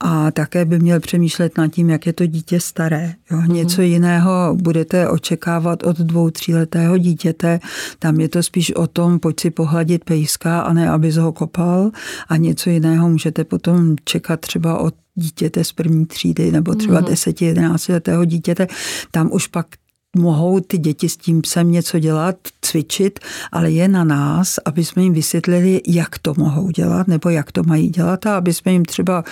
a 0.00 0.30
také 0.30 0.64
by 0.64 0.78
měl 0.78 1.00
přemýšlet 1.00 1.58
nad 1.58 1.68
tím, 1.68 1.90
jak 1.90 2.06
je 2.06 2.12
to 2.12 2.26
dítě 2.26 2.60
staré. 2.60 3.14
Jo. 3.30 3.38
Mm-hmm. 3.38 3.52
Něco 3.52 3.82
jiného 3.82 4.56
budete 4.62 5.08
očekávat 5.08 5.82
od 5.82 5.98
dvou, 5.98 6.30
tříletého 6.30 6.98
dítěte, 6.98 7.60
tam 7.98 8.20
je 8.20 8.28
to 8.28 8.42
spíš 8.42 8.72
o 8.74 8.86
tom, 8.86 9.18
pojď 9.18 9.40
si 9.40 9.50
pohladit 9.50 10.04
pejska 10.04 10.60
a 10.60 10.72
ne, 10.72 10.90
abys 10.90 11.16
ho 11.16 11.32
kopal 11.32 11.90
a 12.28 12.36
něco 12.36 12.70
jiného 12.70 13.08
můžete 13.08 13.44
potom 13.44 13.96
čekat 14.04 14.40
třeba 14.40 14.78
od 14.78 14.94
dítěte 15.14 15.64
z 15.64 15.72
první 15.72 16.06
třídy 16.06 16.52
nebo 16.52 16.74
třeba 16.74 17.00
mm. 17.00 17.06
10-11 17.06 17.92
letého 17.92 18.24
dítěte, 18.24 18.66
tam 19.10 19.28
už 19.32 19.46
pak 19.46 19.66
mohou 20.14 20.60
ty 20.60 20.78
děti 20.78 21.08
s 21.08 21.16
tím 21.16 21.42
psem 21.42 21.72
něco 21.72 21.98
dělat, 21.98 22.36
cvičit, 22.60 23.18
ale 23.52 23.70
je 23.70 23.88
na 23.88 24.04
nás, 24.04 24.58
aby 24.64 24.84
jsme 24.84 25.02
jim 25.02 25.12
vysvětlili, 25.12 25.80
jak 25.86 26.18
to 26.18 26.34
mohou 26.36 26.70
dělat 26.70 27.08
nebo 27.08 27.28
jak 27.28 27.52
to 27.52 27.62
mají 27.62 27.88
dělat 27.88 28.26
a 28.26 28.36
aby 28.36 28.54
jsme 28.54 28.72
jim 28.72 28.84
třeba 28.84 29.24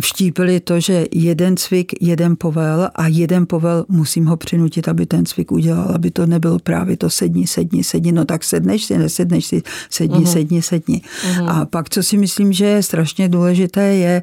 vštípili 0.00 0.60
to, 0.60 0.80
že 0.80 1.06
jeden 1.12 1.56
cvik, 1.56 1.92
jeden 2.00 2.36
povel 2.38 2.90
a 2.94 3.06
jeden 3.06 3.46
povel 3.46 3.84
musím 3.88 4.26
ho 4.26 4.36
přinutit, 4.36 4.88
aby 4.88 5.06
ten 5.06 5.26
cvik 5.26 5.52
udělal, 5.52 5.92
aby 5.94 6.10
to 6.10 6.26
nebylo 6.26 6.58
právě 6.58 6.96
to 6.96 7.10
sedni, 7.10 7.46
sedni, 7.46 7.84
sedni, 7.84 8.12
no 8.12 8.24
tak 8.24 8.44
sedneš 8.44 8.84
si, 8.84 8.98
nesedneš 8.98 9.46
si, 9.46 9.62
sedni, 9.90 10.24
uh-huh. 10.24 10.32
sedni, 10.32 10.62
sedni. 10.62 11.02
Uh-huh. 11.02 11.50
A 11.50 11.64
pak, 11.64 11.90
co 11.90 12.02
si 12.02 12.16
myslím, 12.16 12.52
že 12.52 12.66
je 12.66 12.82
strašně 12.82 13.28
důležité, 13.28 13.82
je, 13.82 14.22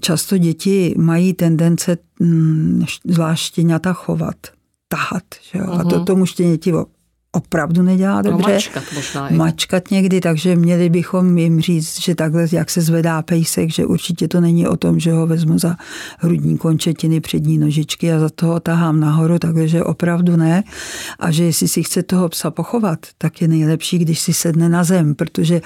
často 0.00 0.38
děti 0.38 0.94
mají 0.98 1.32
tendence 1.32 1.98
mm, 2.20 2.84
zvlášť 3.04 3.44
štěňata 3.46 3.92
chovat 3.92 4.55
tahat. 4.88 5.24
Že 5.42 5.58
jo? 5.58 5.64
Uh-huh. 5.64 5.80
A 5.80 5.84
to 5.84 5.96
mhm. 5.96 6.04
tomu 6.04 6.26
štěněti 6.26 6.72
opravdu 7.36 7.82
nedělá 7.82 8.22
no, 8.22 8.30
dobře. 8.30 8.52
mačkat 8.52 8.84
možná. 8.94 9.28
Mačkat 9.30 9.90
někdy, 9.90 10.20
takže 10.20 10.56
měli 10.56 10.88
bychom 10.88 11.38
jim 11.38 11.60
říct, 11.60 12.00
že 12.00 12.14
takhle, 12.14 12.48
jak 12.52 12.70
se 12.70 12.80
zvedá 12.80 13.22
pejsek, 13.22 13.72
že 13.72 13.86
určitě 13.86 14.28
to 14.28 14.40
není 14.40 14.66
o 14.66 14.76
tom, 14.76 15.00
že 15.00 15.12
ho 15.12 15.26
vezmu 15.26 15.58
za 15.58 15.76
hrudní 16.18 16.58
končetiny, 16.58 17.20
přední 17.20 17.58
nožičky 17.58 18.12
a 18.12 18.18
za 18.18 18.28
toho 18.28 18.60
tahám 18.60 19.00
nahoru, 19.00 19.38
takže 19.38 19.84
opravdu 19.84 20.36
ne. 20.36 20.64
A 21.18 21.30
že 21.30 21.44
jestli 21.44 21.68
si 21.68 21.82
chce 21.82 22.02
toho 22.02 22.28
psa 22.28 22.50
pochovat, 22.50 22.98
tak 23.18 23.42
je 23.42 23.48
nejlepší, 23.48 23.98
když 23.98 24.20
si 24.20 24.32
sedne 24.32 24.68
na 24.68 24.84
zem, 24.84 25.14
protože 25.14 25.60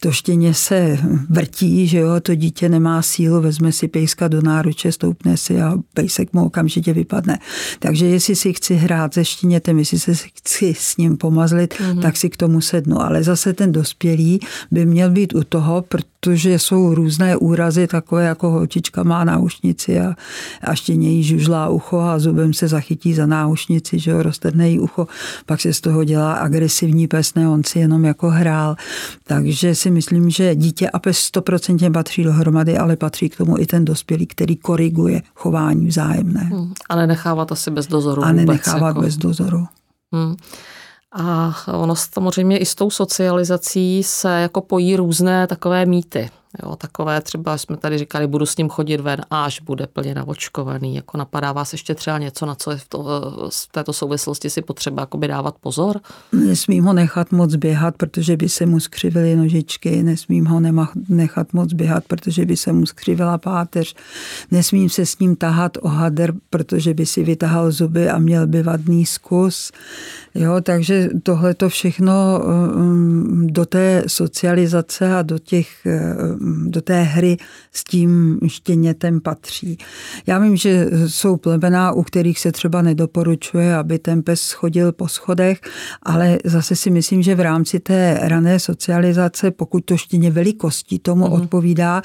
to 0.00 0.12
štěně 0.12 0.54
se 0.54 0.98
vrtí, 1.30 1.86
že 1.86 1.98
jo, 1.98 2.20
to 2.20 2.34
dítě 2.34 2.68
nemá 2.68 3.02
sílu, 3.02 3.40
vezme 3.40 3.72
si 3.72 3.88
pejska 3.88 4.28
do 4.28 4.42
náruče, 4.42 4.92
stoupne 4.92 5.36
si 5.36 5.62
a 5.62 5.74
pejsek 5.94 6.32
mu 6.32 6.44
okamžitě 6.44 6.92
vypadne. 6.92 7.38
Takže 7.78 8.06
jestli 8.06 8.36
si 8.36 8.52
chci 8.52 8.74
hrát 8.74 9.14
se 9.14 9.24
štěnětem, 9.24 9.78
jestli 9.78 9.98
se 9.98 10.14
chci 10.14 10.74
s 10.78 10.96
ním 10.96 11.15
pomazlit, 11.16 11.74
mm-hmm. 11.74 12.02
tak 12.02 12.16
si 12.16 12.30
k 12.30 12.36
tomu 12.36 12.60
sednu. 12.60 13.02
Ale 13.02 13.22
zase 13.22 13.52
ten 13.52 13.72
dospělý 13.72 14.40
by 14.70 14.86
měl 14.86 15.10
být 15.10 15.34
u 15.34 15.44
toho, 15.44 15.84
protože 15.88 16.58
jsou 16.58 16.94
různé 16.94 17.36
úrazy, 17.36 17.86
takové 17.86 18.24
jako 18.24 18.50
holčička 18.50 19.02
má 19.02 19.24
náušnici 19.24 20.00
a, 20.00 20.14
a 20.62 20.74
štěně 20.74 21.08
jí 21.10 21.24
žužlá 21.24 21.68
ucho 21.68 22.00
a 22.00 22.18
zubem 22.18 22.54
se 22.54 22.68
zachytí 22.68 23.14
za 23.14 23.26
náušnici, 23.26 23.98
že 23.98 24.10
jo, 24.10 24.22
roztrhne 24.22 24.68
jí 24.68 24.78
ucho, 24.78 25.06
pak 25.46 25.60
se 25.60 25.72
z 25.72 25.80
toho 25.80 26.04
dělá 26.04 26.32
agresivní 26.32 27.06
pes, 27.06 27.34
ne, 27.34 27.48
on 27.48 27.64
si 27.64 27.78
jenom 27.78 28.04
jako 28.04 28.30
hrál. 28.30 28.76
Takže 29.24 29.74
si 29.74 29.90
myslím, 29.90 30.30
že 30.30 30.54
dítě 30.54 30.90
a 30.90 30.98
pes 30.98 31.18
stoprocentně 31.18 31.90
patří 31.90 32.24
dohromady, 32.24 32.78
ale 32.78 32.96
patří 32.96 33.28
k 33.28 33.36
tomu 33.36 33.58
i 33.58 33.66
ten 33.66 33.84
dospělý, 33.84 34.26
který 34.26 34.56
koriguje 34.56 35.22
chování 35.34 35.86
vzájemné. 35.86 36.40
Hmm, 36.40 36.72
ale 36.88 37.06
nechávat 37.06 37.52
asi 37.52 37.70
bez 37.70 37.86
dozoru. 37.86 38.24
A 38.24 38.32
nenechávat 38.32 38.88
jako... 38.88 39.00
bez 39.00 39.16
dozoru. 39.16 39.66
Hmm. 40.12 40.36
A 41.18 41.54
ono 41.72 41.96
samozřejmě 41.96 42.58
i 42.58 42.66
s 42.66 42.74
tou 42.74 42.90
socializací 42.90 44.02
se 44.02 44.40
jako 44.40 44.60
pojí 44.60 44.96
různé 44.96 45.46
takové 45.46 45.86
mýty. 45.86 46.30
Jo, 46.62 46.76
takové 46.76 47.20
třeba 47.20 47.58
jsme 47.58 47.76
tady 47.76 47.98
říkali, 47.98 48.26
budu 48.26 48.46
s 48.46 48.56
ním 48.56 48.68
chodit 48.68 49.00
ven, 49.00 49.20
až 49.30 49.60
bude 49.60 49.86
plně 49.86 50.14
navočkovaný. 50.14 50.94
Jako 50.94 51.18
napadá 51.18 51.52
vás 51.52 51.72
ještě 51.72 51.94
třeba 51.94 52.18
něco, 52.18 52.46
na 52.46 52.54
co 52.54 52.70
je 52.70 52.76
v, 52.76 52.88
to, 52.88 53.02
v 53.52 53.68
této 53.72 53.92
souvislosti 53.92 54.50
si 54.50 54.62
potřeba 54.62 55.08
dávat 55.26 55.54
pozor? 55.60 56.00
Nesmím 56.32 56.84
ho 56.84 56.92
nechat 56.92 57.32
moc 57.32 57.54
běhat, 57.54 57.96
protože 57.96 58.36
by 58.36 58.48
se 58.48 58.66
mu 58.66 58.80
skřivily 58.80 59.36
nožičky, 59.36 60.02
nesmím 60.02 60.46
ho 60.46 60.60
nechat 61.08 61.52
moc 61.52 61.72
běhat, 61.72 62.04
protože 62.04 62.44
by 62.44 62.56
se 62.56 62.72
mu 62.72 62.86
skřivila 62.86 63.38
páteř, 63.38 63.94
nesmím 64.50 64.90
se 64.90 65.06
s 65.06 65.18
ním 65.18 65.36
tahat 65.36 65.78
o 65.80 65.88
hadr, 65.88 66.32
protože 66.50 66.94
by 66.94 67.06
si 67.06 67.24
vytahal 67.24 67.70
zuby 67.70 68.08
a 68.10 68.18
měl 68.18 68.46
by 68.46 68.62
vadný 68.62 69.06
zkus. 69.06 69.72
Jo, 70.34 70.60
takže 70.62 71.08
tohle 71.22 71.54
to 71.54 71.68
všechno 71.68 72.40
um, 72.44 73.46
do 73.46 73.66
té 73.66 74.04
socializace 74.06 75.16
a 75.16 75.22
do, 75.22 75.38
těch, 75.38 75.86
um, 75.86 76.35
do 76.66 76.80
té 76.80 77.02
hry 77.02 77.36
s 77.72 77.84
tím 77.84 78.38
štěnětem 78.46 79.20
patří. 79.20 79.78
Já 80.26 80.38
vím, 80.38 80.56
že 80.56 80.88
jsou 81.06 81.36
plemená, 81.36 81.92
u 81.92 82.02
kterých 82.02 82.38
se 82.40 82.52
třeba 82.52 82.82
nedoporučuje, 82.82 83.76
aby 83.76 83.98
ten 83.98 84.22
pes 84.22 84.52
chodil 84.52 84.92
po 84.92 85.08
schodech, 85.08 85.60
ale 86.02 86.38
zase 86.44 86.76
si 86.76 86.90
myslím, 86.90 87.22
že 87.22 87.34
v 87.34 87.40
rámci 87.40 87.80
té 87.80 88.18
rané 88.22 88.58
socializace, 88.58 89.50
pokud 89.50 89.84
to 89.84 89.96
štěně 89.96 90.30
velikostí 90.30 90.98
tomu 90.98 91.26
mm. 91.26 91.32
odpovídá, 91.32 92.02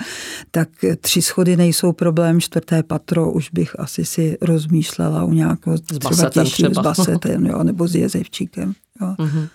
tak 0.51 0.69
tři 1.01 1.21
schody 1.21 1.57
nejsou 1.57 1.91
problém, 1.91 2.41
čtvrté 2.41 2.83
patro 2.83 3.31
už 3.31 3.49
bych 3.49 3.79
asi 3.79 4.05
si 4.05 4.37
rozmýšlela 4.41 5.23
u 5.23 5.33
nějakého 5.33 5.77
třeba 5.77 6.29
těžšího 6.29 6.73
z 6.73 6.77
basetem, 6.77 7.45
jo, 7.45 7.63
nebo 7.63 7.87
s 7.87 7.95
jezevčíkem. 7.95 8.73
Jo. 9.01 9.15
Mm-hmm. 9.19 9.47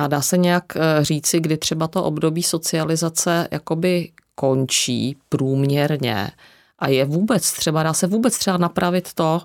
A 0.00 0.06
dá 0.06 0.22
se 0.22 0.38
nějak 0.38 0.64
eh, 0.76 1.04
říci, 1.04 1.40
kdy 1.40 1.56
třeba 1.56 1.88
to 1.88 2.04
období 2.04 2.42
socializace 2.42 3.48
jakoby 3.50 4.10
končí 4.34 5.16
průměrně 5.28 6.30
a 6.78 6.88
je 6.88 7.04
vůbec 7.04 7.52
třeba, 7.52 7.82
dá 7.82 7.92
se 7.92 8.06
vůbec 8.06 8.38
třeba 8.38 8.56
napravit 8.56 9.14
to, 9.14 9.40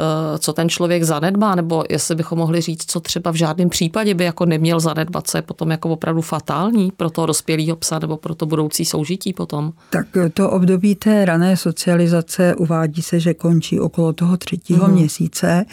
Eh, 0.00 0.38
co 0.38 0.52
ten 0.52 0.68
člověk 0.68 1.02
zanedbá, 1.02 1.54
nebo 1.54 1.84
jestli 1.90 2.14
bychom 2.14 2.38
mohli 2.38 2.60
říct, 2.60 2.90
co 2.90 3.00
třeba 3.00 3.30
v 3.30 3.34
žádném 3.34 3.68
případě 3.68 4.14
by 4.14 4.24
jako 4.24 4.46
neměl 4.46 4.80
zanedbat, 4.80 5.26
co 5.26 5.38
je 5.38 5.42
potom 5.42 5.70
jako 5.70 5.88
opravdu 5.88 6.20
fatální 6.20 6.92
pro 6.96 7.10
toho 7.10 7.26
dospělého 7.26 7.76
psa 7.76 7.98
nebo 7.98 8.16
pro 8.16 8.34
to 8.34 8.46
budoucí 8.46 8.84
soužití 8.84 9.32
potom? 9.32 9.72
Tak 9.90 10.06
to 10.34 10.50
období 10.50 10.94
té 10.94 11.24
rané 11.24 11.56
socializace 11.56 12.54
uvádí 12.54 13.02
se, 13.02 13.20
že 13.20 13.34
končí 13.34 13.80
okolo 13.80 14.12
toho 14.12 14.36
třetího 14.36 14.88
mm. 14.88 14.94
měsíce 14.94 15.64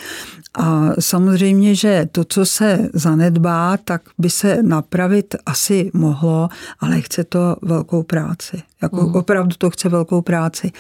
a 0.57 0.89
samozřejmě, 0.99 1.75
že 1.75 2.07
to, 2.11 2.23
co 2.23 2.45
se 2.45 2.89
zanedbá, 2.93 3.77
tak 3.77 4.01
by 4.17 4.29
se 4.29 4.63
napravit 4.63 5.35
asi 5.45 5.91
mohlo, 5.93 6.49
ale 6.79 7.01
chce 7.01 7.23
to 7.23 7.55
velkou 7.61 8.03
práci. 8.03 8.61
Jako 8.81 9.07
mm. 9.07 9.15
opravdu 9.15 9.55
to 9.57 9.69
chce 9.69 9.89
velkou 9.89 10.21
práci. 10.21 10.71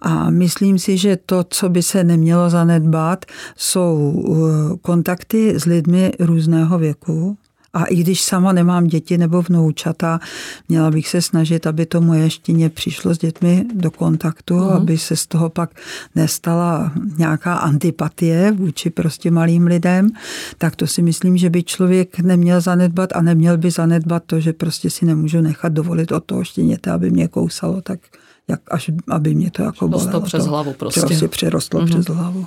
A 0.00 0.30
myslím 0.30 0.78
si, 0.78 0.98
že 0.98 1.16
to, 1.26 1.44
co 1.44 1.68
by 1.68 1.82
se 1.82 2.04
nemělo 2.04 2.50
zanedbat, 2.50 3.24
jsou 3.56 4.10
uh, 4.10 4.76
kontakty 4.82 5.54
s 5.60 5.64
lidmi 5.64 6.12
různého 6.20 6.78
věku, 6.78 7.38
a 7.76 7.84
i 7.84 7.96
když 7.96 8.22
sama 8.22 8.52
nemám 8.52 8.86
děti 8.86 9.18
nebo 9.18 9.42
vnoučata, 9.42 10.20
měla 10.68 10.90
bych 10.90 11.08
se 11.08 11.22
snažit, 11.22 11.66
aby 11.66 11.86
to 11.86 12.00
moje 12.00 12.30
štěně 12.30 12.70
přišlo 12.70 13.14
s 13.14 13.18
dětmi 13.18 13.64
do 13.74 13.90
kontaktu, 13.90 14.54
mm. 14.54 14.68
aby 14.68 14.98
se 14.98 15.16
z 15.16 15.26
toho 15.26 15.48
pak 15.48 15.70
nestala 16.14 16.92
nějaká 17.18 17.54
antipatie 17.54 18.52
vůči 18.52 18.90
prostě 18.90 19.30
malým 19.30 19.66
lidem, 19.66 20.10
tak 20.58 20.76
to 20.76 20.86
si 20.86 21.02
myslím, 21.02 21.36
že 21.36 21.50
by 21.50 21.62
člověk 21.62 22.18
neměl 22.18 22.60
zanedbat 22.60 23.10
a 23.14 23.22
neměl 23.22 23.58
by 23.58 23.70
zanedbat 23.70 24.22
to, 24.26 24.40
že 24.40 24.52
prostě 24.52 24.90
si 24.90 25.04
nemůžu 25.04 25.40
nechat 25.40 25.72
dovolit 25.72 26.12
od 26.12 26.24
toho 26.24 26.44
štěněte, 26.44 26.90
aby 26.90 27.10
mě 27.10 27.28
kousalo, 27.28 27.82
tak 27.82 28.00
jak 28.48 28.60
až, 28.70 28.90
aby 29.08 29.34
mě 29.34 29.50
to 29.50 29.62
jako 29.62 29.88
bolelo. 29.88 30.04
Dostalo 30.04 30.24
přes 30.24 30.46
hlavu 30.46 30.72
prostě. 30.72 31.00
Prostě 31.00 31.28
přerostlo 31.28 31.80
mm-hmm. 31.80 32.00
přes 32.00 32.06
hlavu. 32.06 32.44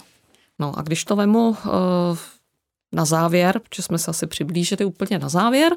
No 0.60 0.80
a 0.80 0.82
když 0.82 1.06
to 1.06 1.16
vemu 1.16 1.50
uh 1.50 2.18
na 2.92 3.06
závěr, 3.06 3.60
protože 3.60 3.82
jsme 3.82 3.98
se 3.98 4.12
asi 4.12 4.28
přiblížili 4.28 4.86
úplně 4.86 5.20
na 5.20 5.30
závěr, 5.30 5.74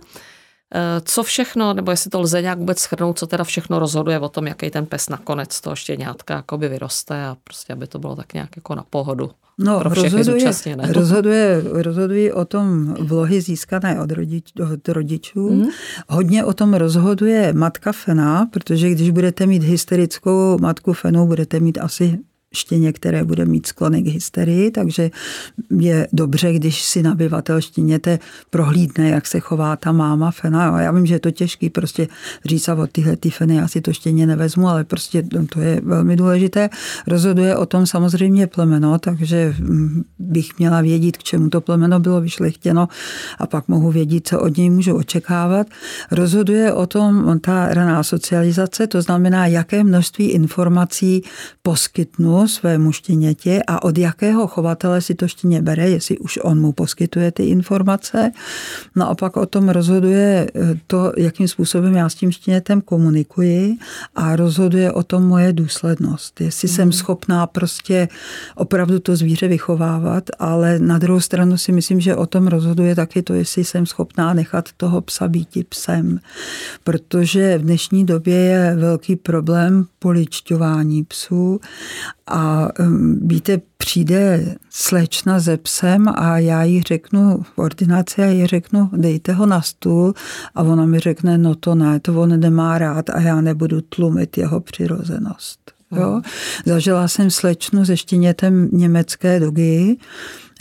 eh, 0.74 1.00
co 1.04 1.22
všechno, 1.22 1.74
nebo 1.74 1.90
jestli 1.90 2.10
to 2.10 2.20
lze 2.20 2.42
nějak 2.42 2.58
vůbec 2.58 2.78
schrnout, 2.78 3.18
co 3.18 3.26
teda 3.26 3.44
všechno 3.44 3.78
rozhoduje 3.78 4.20
o 4.20 4.28
tom, 4.28 4.46
jaký 4.46 4.70
ten 4.70 4.86
pes 4.86 5.08
nakonec 5.08 5.60
toho 5.60 5.76
štěňátka 5.76 6.34
jakoby 6.34 6.68
vyroste 6.68 7.24
a 7.24 7.36
prostě, 7.44 7.72
aby 7.72 7.86
to 7.86 7.98
bylo 7.98 8.16
tak 8.16 8.34
nějak 8.34 8.56
jako 8.56 8.74
na 8.74 8.84
pohodu. 8.90 9.30
No, 9.58 9.80
pro 9.80 9.94
rozhoduje, 9.94 10.52
rozhoduje, 10.92 11.62
rozhoduje 11.64 12.34
o 12.34 12.44
tom 12.44 12.94
vlohy 12.94 13.40
získané 13.40 14.00
od, 14.00 14.12
rodič, 14.12 14.52
od 14.72 14.88
rodičů. 14.88 15.50
Mm. 15.50 15.66
Hodně 16.08 16.44
o 16.44 16.52
tom 16.52 16.74
rozhoduje 16.74 17.52
matka 17.52 17.92
fena, 17.92 18.46
protože 18.52 18.90
když 18.90 19.10
budete 19.10 19.46
mít 19.46 19.62
hysterickou 19.62 20.58
matku 20.58 20.92
fenu, 20.92 21.26
budete 21.26 21.60
mít 21.60 21.78
asi 21.78 22.18
štěně, 22.52 22.92
které 22.92 23.24
bude 23.24 23.44
mít 23.44 23.66
sklony 23.66 24.02
k 24.02 24.06
hysterii, 24.06 24.70
takže 24.70 25.10
je 25.78 26.08
dobře, 26.12 26.52
když 26.52 26.82
si 26.82 27.02
nabyvatel 27.02 27.60
štěněte 27.60 28.18
prohlídne, 28.50 29.08
jak 29.08 29.26
se 29.26 29.40
chová 29.40 29.76
ta 29.76 29.92
máma 29.92 30.30
fena. 30.30 30.80
Já 30.80 30.92
vím, 30.92 31.06
že 31.06 31.14
je 31.14 31.20
to 31.20 31.30
těžký 31.30 31.70
prostě 31.70 32.08
říct 32.44 32.68
a 32.68 32.74
od 32.74 32.90
tyhle 32.92 33.16
ty 33.16 33.30
feny 33.30 33.56
já 33.56 33.68
si 33.68 33.80
to 33.80 33.92
štěně 33.92 34.26
nevezmu, 34.26 34.68
ale 34.68 34.84
prostě 34.84 35.22
to 35.52 35.60
je 35.60 35.80
velmi 35.84 36.16
důležité. 36.16 36.70
Rozhoduje 37.06 37.56
o 37.56 37.66
tom 37.66 37.86
samozřejmě 37.86 38.46
plemeno, 38.46 38.98
takže 38.98 39.54
bych 40.18 40.58
měla 40.58 40.80
vědět, 40.80 41.16
k 41.16 41.22
čemu 41.22 41.48
to 41.48 41.60
plemeno 41.60 42.00
bylo 42.00 42.20
vyšlechtěno 42.20 42.88
a 43.38 43.46
pak 43.46 43.68
mohu 43.68 43.90
vědět, 43.90 44.28
co 44.28 44.40
od 44.40 44.56
něj 44.56 44.70
můžu 44.70 44.96
očekávat. 44.96 45.66
Rozhoduje 46.10 46.72
o 46.72 46.86
tom 46.86 47.40
ta 47.40 47.74
raná 47.74 48.02
socializace, 48.02 48.86
to 48.86 49.02
znamená, 49.02 49.46
jaké 49.46 49.84
množství 49.84 50.30
informací 50.30 51.22
poskytnu 51.62 52.41
svému 52.48 52.92
štěněti 52.92 53.62
a 53.66 53.82
od 53.82 53.98
jakého 53.98 54.46
chovatele 54.46 55.00
si 55.00 55.14
to 55.14 55.28
štěně 55.28 55.62
bere, 55.62 55.90
jestli 55.90 56.18
už 56.18 56.38
on 56.42 56.60
mu 56.60 56.72
poskytuje 56.72 57.32
ty 57.32 57.44
informace. 57.44 58.32
No 58.96 59.10
a 59.10 59.14
pak 59.14 59.36
o 59.36 59.46
tom 59.46 59.68
rozhoduje 59.68 60.50
eh, 60.54 60.74
to, 60.86 61.12
jakým 61.16 61.48
způsobem 61.48 61.94
já 61.94 62.08
s 62.08 62.14
tím 62.14 62.32
štěnětem 62.32 62.80
komunikuji 62.80 63.76
a 64.14 64.36
rozhoduje 64.36 64.92
o 64.92 65.02
tom 65.02 65.22
moje 65.22 65.52
důslednost. 65.52 66.40
Jestli 66.40 66.68
mm. 66.68 66.74
jsem 66.74 66.88
mhm. 66.88 66.92
schopná 66.92 67.46
prostě 67.46 68.08
opravdu 68.56 68.98
to 68.98 69.16
zvíře 69.16 69.48
vychovávat, 69.48 70.24
ale 70.38 70.78
na 70.78 70.98
druhou 70.98 71.20
stranu 71.20 71.58
si 71.58 71.72
myslím, 71.72 72.00
že 72.00 72.16
o 72.16 72.26
tom 72.26 72.46
rozhoduje 72.46 72.94
taky 72.94 73.22
to, 73.22 73.34
jestli 73.34 73.64
jsem 73.64 73.86
schopná 73.86 74.34
nechat 74.34 74.68
toho 74.76 75.00
psa 75.00 75.28
být 75.28 75.68
psem. 75.68 76.20
Protože 76.84 77.58
v 77.58 77.62
dnešní 77.62 78.06
době 78.06 78.34
je 78.34 78.76
velký 78.76 79.16
problém 79.16 79.86
poličťování 79.98 81.04
psů 81.04 81.60
a 82.32 82.68
víte, 83.22 83.60
přijde 83.76 84.54
slečna 84.70 85.40
ze 85.40 85.56
psem 85.56 86.08
a 86.08 86.38
já 86.38 86.62
jí 86.62 86.82
řeknu 86.82 87.42
v 87.42 87.58
ordinaci 87.58 88.22
a 88.22 88.26
jí 88.26 88.46
řeknu, 88.46 88.90
dejte 88.92 89.32
ho 89.32 89.46
na 89.46 89.62
stůl 89.62 90.14
a 90.54 90.62
ona 90.62 90.86
mi 90.86 90.98
řekne, 90.98 91.38
no 91.38 91.54
to 91.54 91.74
ne, 91.74 92.00
to 92.00 92.20
on 92.20 92.40
nemá 92.40 92.78
rád 92.78 93.10
a 93.10 93.20
já 93.20 93.40
nebudu 93.40 93.80
tlumit 93.80 94.38
jeho 94.38 94.60
přirozenost. 94.60 95.72
Jo? 95.96 96.20
Zažila 96.66 97.08
jsem 97.08 97.30
slečnu 97.30 97.84
se 97.84 97.96
štěnětem 97.96 98.68
německé 98.72 99.40
dogy, 99.40 99.96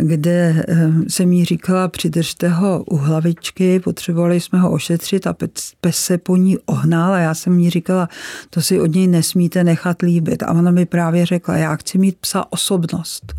kde 0.02 0.66
jsem 1.08 1.34
jí 1.34 1.46
říkala, 1.46 1.88
přidržte 1.88 2.50
ho 2.50 2.84
u 2.84 2.98
hlavičky, 2.98 3.80
potřebovali 3.80 4.40
jsme 4.40 4.60
ho 4.60 4.72
ošetřit 4.72 5.28
a 5.28 5.36
pes 5.82 5.96
se 5.96 6.18
po 6.18 6.36
ní 6.36 6.58
ohnal 6.58 7.14
a 7.14 7.20
já 7.20 7.34
jsem 7.34 7.60
jí 7.60 7.70
říkala, 7.70 8.10
to 8.50 8.62
si 8.62 8.80
od 8.80 8.96
něj 8.96 9.08
nesmíte 9.08 9.64
nechat 9.64 10.02
líbit. 10.02 10.44
A 10.44 10.52
ona 10.52 10.72
mi 10.72 10.86
právě 10.86 11.26
řekla, 11.26 11.58
já 11.58 11.76
chci 11.76 11.98
mít 11.98 12.18
psa 12.18 12.46
osobnost. 12.50 13.34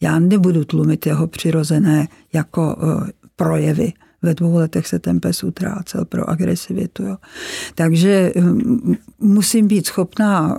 Já 0.00 0.18
nebudu 0.18 0.64
tlumit 0.64 1.06
jeho 1.06 1.26
přirozené 1.26 2.08
jako 2.32 2.76
eh, 2.78 3.12
projevy. 3.36 3.92
Ve 4.24 4.34
dvou 4.34 4.54
letech 4.54 4.86
se 4.86 4.98
ten 4.98 5.20
pes 5.20 5.44
utrácel 5.44 6.04
pro 6.04 6.30
agresivitu. 6.30 7.02
Jo. 7.02 7.16
Takže 7.74 8.32
hm, 8.36 8.94
musím 9.18 9.68
být 9.68 9.86
schopná 9.86 10.56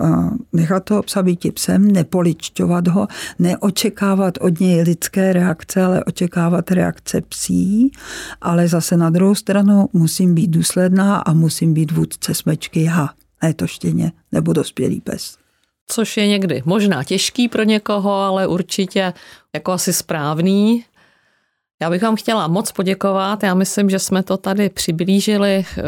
nechat 0.52 0.84
toho 0.84 1.02
psa 1.02 1.22
být 1.22 1.54
psem, 1.54 1.92
nepoličťovat 1.92 2.88
ho, 2.88 3.08
neočekávat 3.38 4.38
od 4.40 4.60
něj 4.60 4.82
lidské 4.82 5.32
reakce, 5.32 5.84
ale 5.84 6.04
očekávat 6.04 6.70
reakce 6.70 7.20
psí, 7.20 7.92
ale 8.40 8.68
zase 8.68 8.96
na 8.96 9.10
druhou 9.10 9.34
stranu 9.34 9.88
musím 9.92 10.34
být 10.34 10.50
důsledná 10.50 11.16
a 11.16 11.32
musím 11.32 11.74
být 11.74 11.92
vůdce 11.92 12.34
smečky 12.34 12.82
já, 12.82 13.08
ne 13.42 13.54
to 13.54 13.66
štěně 13.66 14.12
nebo 14.32 14.52
dospělý 14.52 15.00
pes. 15.00 15.36
Což 15.88 16.16
je 16.16 16.26
někdy 16.26 16.62
možná 16.64 17.04
těžký 17.04 17.48
pro 17.48 17.62
někoho, 17.62 18.12
ale 18.12 18.46
určitě 18.46 19.12
jako 19.54 19.72
asi 19.72 19.92
správný. 19.92 20.84
Já 21.82 21.90
bych 21.90 22.02
vám 22.02 22.16
chtěla 22.16 22.48
moc 22.48 22.72
poděkovat. 22.72 23.42
Já 23.42 23.54
myslím, 23.54 23.90
že 23.90 23.98
jsme 23.98 24.22
to 24.22 24.36
tady 24.36 24.68
přiblížili 24.68 25.64
eh, 25.78 25.82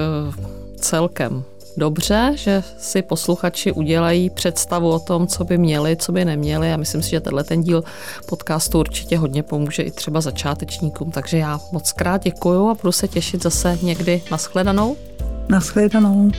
celkem 0.76 1.44
dobře, 1.76 2.32
že 2.34 2.62
si 2.78 3.02
posluchači 3.02 3.72
udělají 3.72 4.30
představu 4.30 4.90
o 4.90 4.98
tom, 4.98 5.26
co 5.26 5.44
by 5.44 5.58
měli, 5.58 5.96
co 5.96 6.12
by 6.12 6.24
neměli. 6.24 6.72
A 6.72 6.76
myslím 6.76 7.02
si, 7.02 7.10
že 7.10 7.20
tenhle 7.20 7.44
ten 7.44 7.62
díl 7.62 7.84
podcastu 8.26 8.78
určitě 8.78 9.18
hodně 9.18 9.42
pomůže 9.42 9.82
i 9.82 9.90
třeba 9.90 10.20
začátečníkům. 10.20 11.10
Takže 11.10 11.38
já 11.38 11.60
moc 11.72 11.92
krát 11.92 12.22
děkuju 12.22 12.68
a 12.68 12.74
budu 12.74 12.92
se 12.92 13.08
těšit 13.08 13.42
zase 13.42 13.78
někdy. 13.82 14.22
Naschledanou. 14.30 14.96
Naschledanou. 15.48 16.30